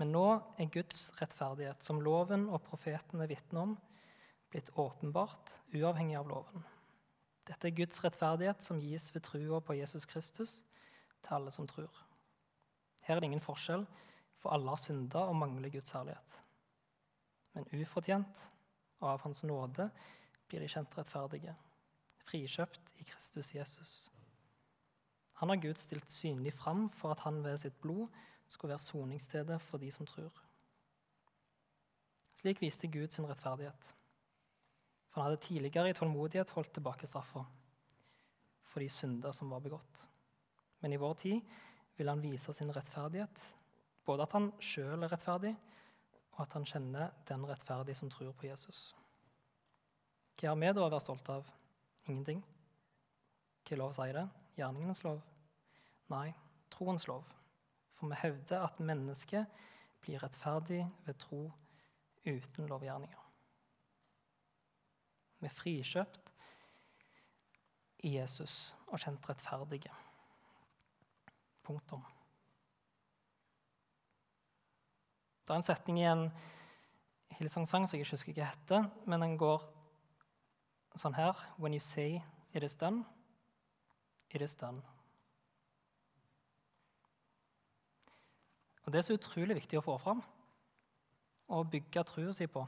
Men 0.00 0.10
nå 0.10 0.26
er 0.58 0.70
Guds 0.74 1.06
rettferdighet, 1.20 1.84
som 1.86 2.00
loven 2.02 2.48
og 2.50 2.62
profetene 2.66 3.28
vitner 3.30 3.68
om, 3.68 3.74
blitt 4.50 4.70
åpenbart, 4.78 5.52
uavhengig 5.74 6.16
av 6.18 6.30
loven. 6.30 6.64
Dette 7.44 7.68
er 7.68 7.76
Guds 7.76 8.00
rettferdighet 8.02 8.64
som 8.64 8.80
gis 8.82 9.10
ved 9.14 9.26
trua 9.26 9.60
på 9.62 9.76
Jesus 9.78 10.06
Kristus 10.08 10.56
til 11.22 11.36
alle 11.36 11.52
som 11.54 11.68
tror. 11.68 11.92
Her 13.04 13.16
er 13.16 13.20
det 13.22 13.30
ingen 13.30 13.44
forskjell, 13.44 13.84
for 14.40 14.54
alle 14.54 14.72
har 14.72 14.80
synda 14.80 15.26
og 15.28 15.36
mangler 15.36 15.72
Guds 15.72 15.94
herlighet. 15.94 16.40
Men 17.54 17.68
ufortjent 17.76 18.40
og 19.00 19.08
av 19.12 19.22
Hans 19.26 19.44
nåde 19.46 19.88
blir 20.48 20.64
de 20.64 20.70
kjent 20.70 20.96
rettferdige, 20.98 21.54
frikjøpt 22.24 22.94
i 22.98 23.06
Kristus 23.08 23.52
Jesus. 23.54 23.94
Han 25.40 25.50
har 25.50 25.60
Gud 25.62 25.80
stilt 25.82 26.10
synlig 26.10 26.54
fram 26.56 26.86
for 26.88 27.14
at 27.14 27.24
han 27.26 27.42
ved 27.44 27.60
sitt 27.60 27.76
blod 27.82 28.08
skulle 28.54 28.74
være 28.76 28.86
soningsstedet 28.86 29.58
for 29.62 29.82
de 29.82 29.90
som 29.92 30.06
tror. 30.08 30.32
Slik 32.38 32.62
viste 32.62 32.90
Gud 32.92 33.10
sin 33.12 33.26
rettferdighet. 33.28 33.90
For 35.10 35.22
han 35.22 35.30
hadde 35.30 35.42
tidligere 35.42 35.90
i 35.90 35.96
tålmodighet 35.98 36.50
holdt 36.54 36.72
tilbake 36.74 37.06
straffa 37.10 37.44
for 38.64 38.82
de 38.82 38.88
synder 38.90 39.32
som 39.32 39.50
var 39.50 39.62
begått. 39.62 40.08
Men 40.82 40.92
i 40.92 40.98
vår 40.98 41.14
tid 41.20 41.40
vil 41.96 42.10
han 42.10 42.22
vise 42.22 42.52
sin 42.52 42.72
rettferdighet 42.74 43.44
både 44.04 44.26
at 44.26 44.34
han 44.36 44.50
sjøl 44.60 45.04
er 45.04 45.12
rettferdig, 45.12 45.54
og 46.34 46.40
at 46.44 46.56
han 46.56 46.66
kjenner 46.68 47.12
den 47.28 47.46
rettferdige 47.48 47.96
som 47.96 48.10
tror 48.12 48.34
på 48.36 48.48
Jesus. 48.48 48.90
Hva 50.34 50.50
har 50.50 50.58
vi 50.60 50.72
da 50.74 50.82
å 50.82 50.90
være 50.90 51.00
stolte 51.00 51.38
av? 51.38 51.46
Ingenting. 52.10 52.42
Hva 53.64 53.78
lov 53.80 53.94
sier 53.96 54.18
det? 54.18 54.24
Gjerningenes 54.58 55.04
lov? 55.06 55.22
Nei, 56.12 56.34
troens 56.74 57.06
lov. 57.08 57.24
For 58.04 58.08
vi 58.08 58.16
hevder 58.20 58.66
at 58.66 58.80
mennesket 58.80 59.46
blir 60.00 60.20
rettferdig 60.22 60.82
ved 61.06 61.14
tro 61.14 61.52
uten 62.26 62.66
lovgjerninger. 62.68 63.20
Vi 65.40 65.46
er 65.48 65.54
frikjøpt 65.54 66.32
i 68.04 68.10
Jesus 68.18 68.74
og 68.92 69.00
kjent 69.00 69.24
rettferdige. 69.30 69.92
Punktum. 71.64 72.04
Det 75.46 75.50
er 75.50 75.62
en 75.62 75.68
setning 75.72 76.02
i 76.02 76.08
en 76.10 76.28
Hillsong-sang 77.38 77.88
som 77.88 77.96
jeg 77.96 78.04
ikke 78.04 78.18
husker 78.18 78.36
hva 78.36 78.50
heter, 78.52 78.90
men 79.08 79.24
den 79.24 79.38
går 79.40 79.64
sånn 81.00 81.16
her 81.16 81.40
When 81.56 81.72
you 81.72 81.80
say 81.80 82.20
it 82.52 82.68
is 82.68 82.76
done, 82.76 83.06
it 84.28 84.44
is 84.44 84.60
done. 84.60 84.84
Og 88.84 88.92
Det 88.92 88.98
er 88.98 89.06
så 89.06 89.16
utrolig 89.16 89.56
viktig 89.56 89.78
å 89.78 89.84
få 89.84 89.96
fram 89.98 90.22
og 91.54 91.70
bygge 91.72 92.04
troa 92.08 92.32
si 92.36 92.46
på. 92.48 92.64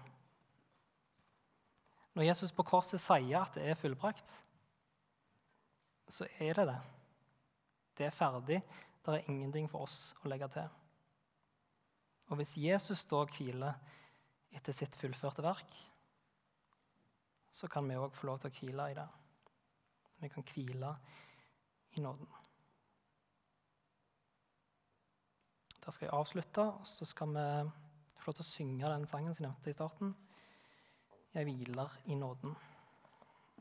Når 2.16 2.28
Jesus 2.30 2.52
på 2.52 2.64
korset 2.64 3.00
sier 3.00 3.42
at 3.42 3.56
det 3.56 3.66
er 3.68 3.78
fullbrakt, 3.78 4.28
så 6.08 6.28
er 6.40 6.56
det 6.56 6.66
det. 6.70 6.78
Det 7.98 8.06
er 8.06 8.14
ferdig. 8.14 8.62
Det 9.04 9.14
er 9.14 9.28
ingenting 9.30 9.68
for 9.70 9.84
oss 9.86 10.14
å 10.24 10.30
legge 10.30 10.48
til. 10.54 10.70
Og 12.30 12.40
hvis 12.40 12.56
Jesus 12.58 13.04
da 13.06 13.22
hviler 13.36 13.76
etter 14.56 14.74
sitt 14.74 14.96
fullførte 14.98 15.44
verk, 15.44 15.76
så 17.52 17.68
kan 17.70 17.86
vi 17.88 17.96
òg 17.96 18.16
få 18.16 18.30
lov 18.30 18.40
til 18.42 18.50
å 18.50 18.56
hvile 18.56 18.88
i 18.90 18.96
det. 18.96 19.06
Vi 20.24 20.32
kan 20.32 20.48
hvile 20.48 20.96
i 21.96 22.02
nåden. 22.04 22.35
Der 25.86 25.94
skal 25.94 26.06
jeg 26.06 26.18
avslutte, 26.18 26.62
og 26.62 26.86
så 26.86 27.06
skal 27.06 27.28
vi 27.30 27.42
få 28.18 28.32
lov 28.32 28.34
til 28.34 28.42
å 28.42 28.48
synge 28.48 28.88
den 28.90 29.04
sangen 29.06 29.34
som 29.36 29.44
jeg 29.44 29.52
nevnte 29.52 29.70
i 29.70 29.76
starten. 29.76 30.16
Jeg 31.30 31.46
hviler 31.46 31.92
i 32.10 32.16
nåden. 32.18 32.56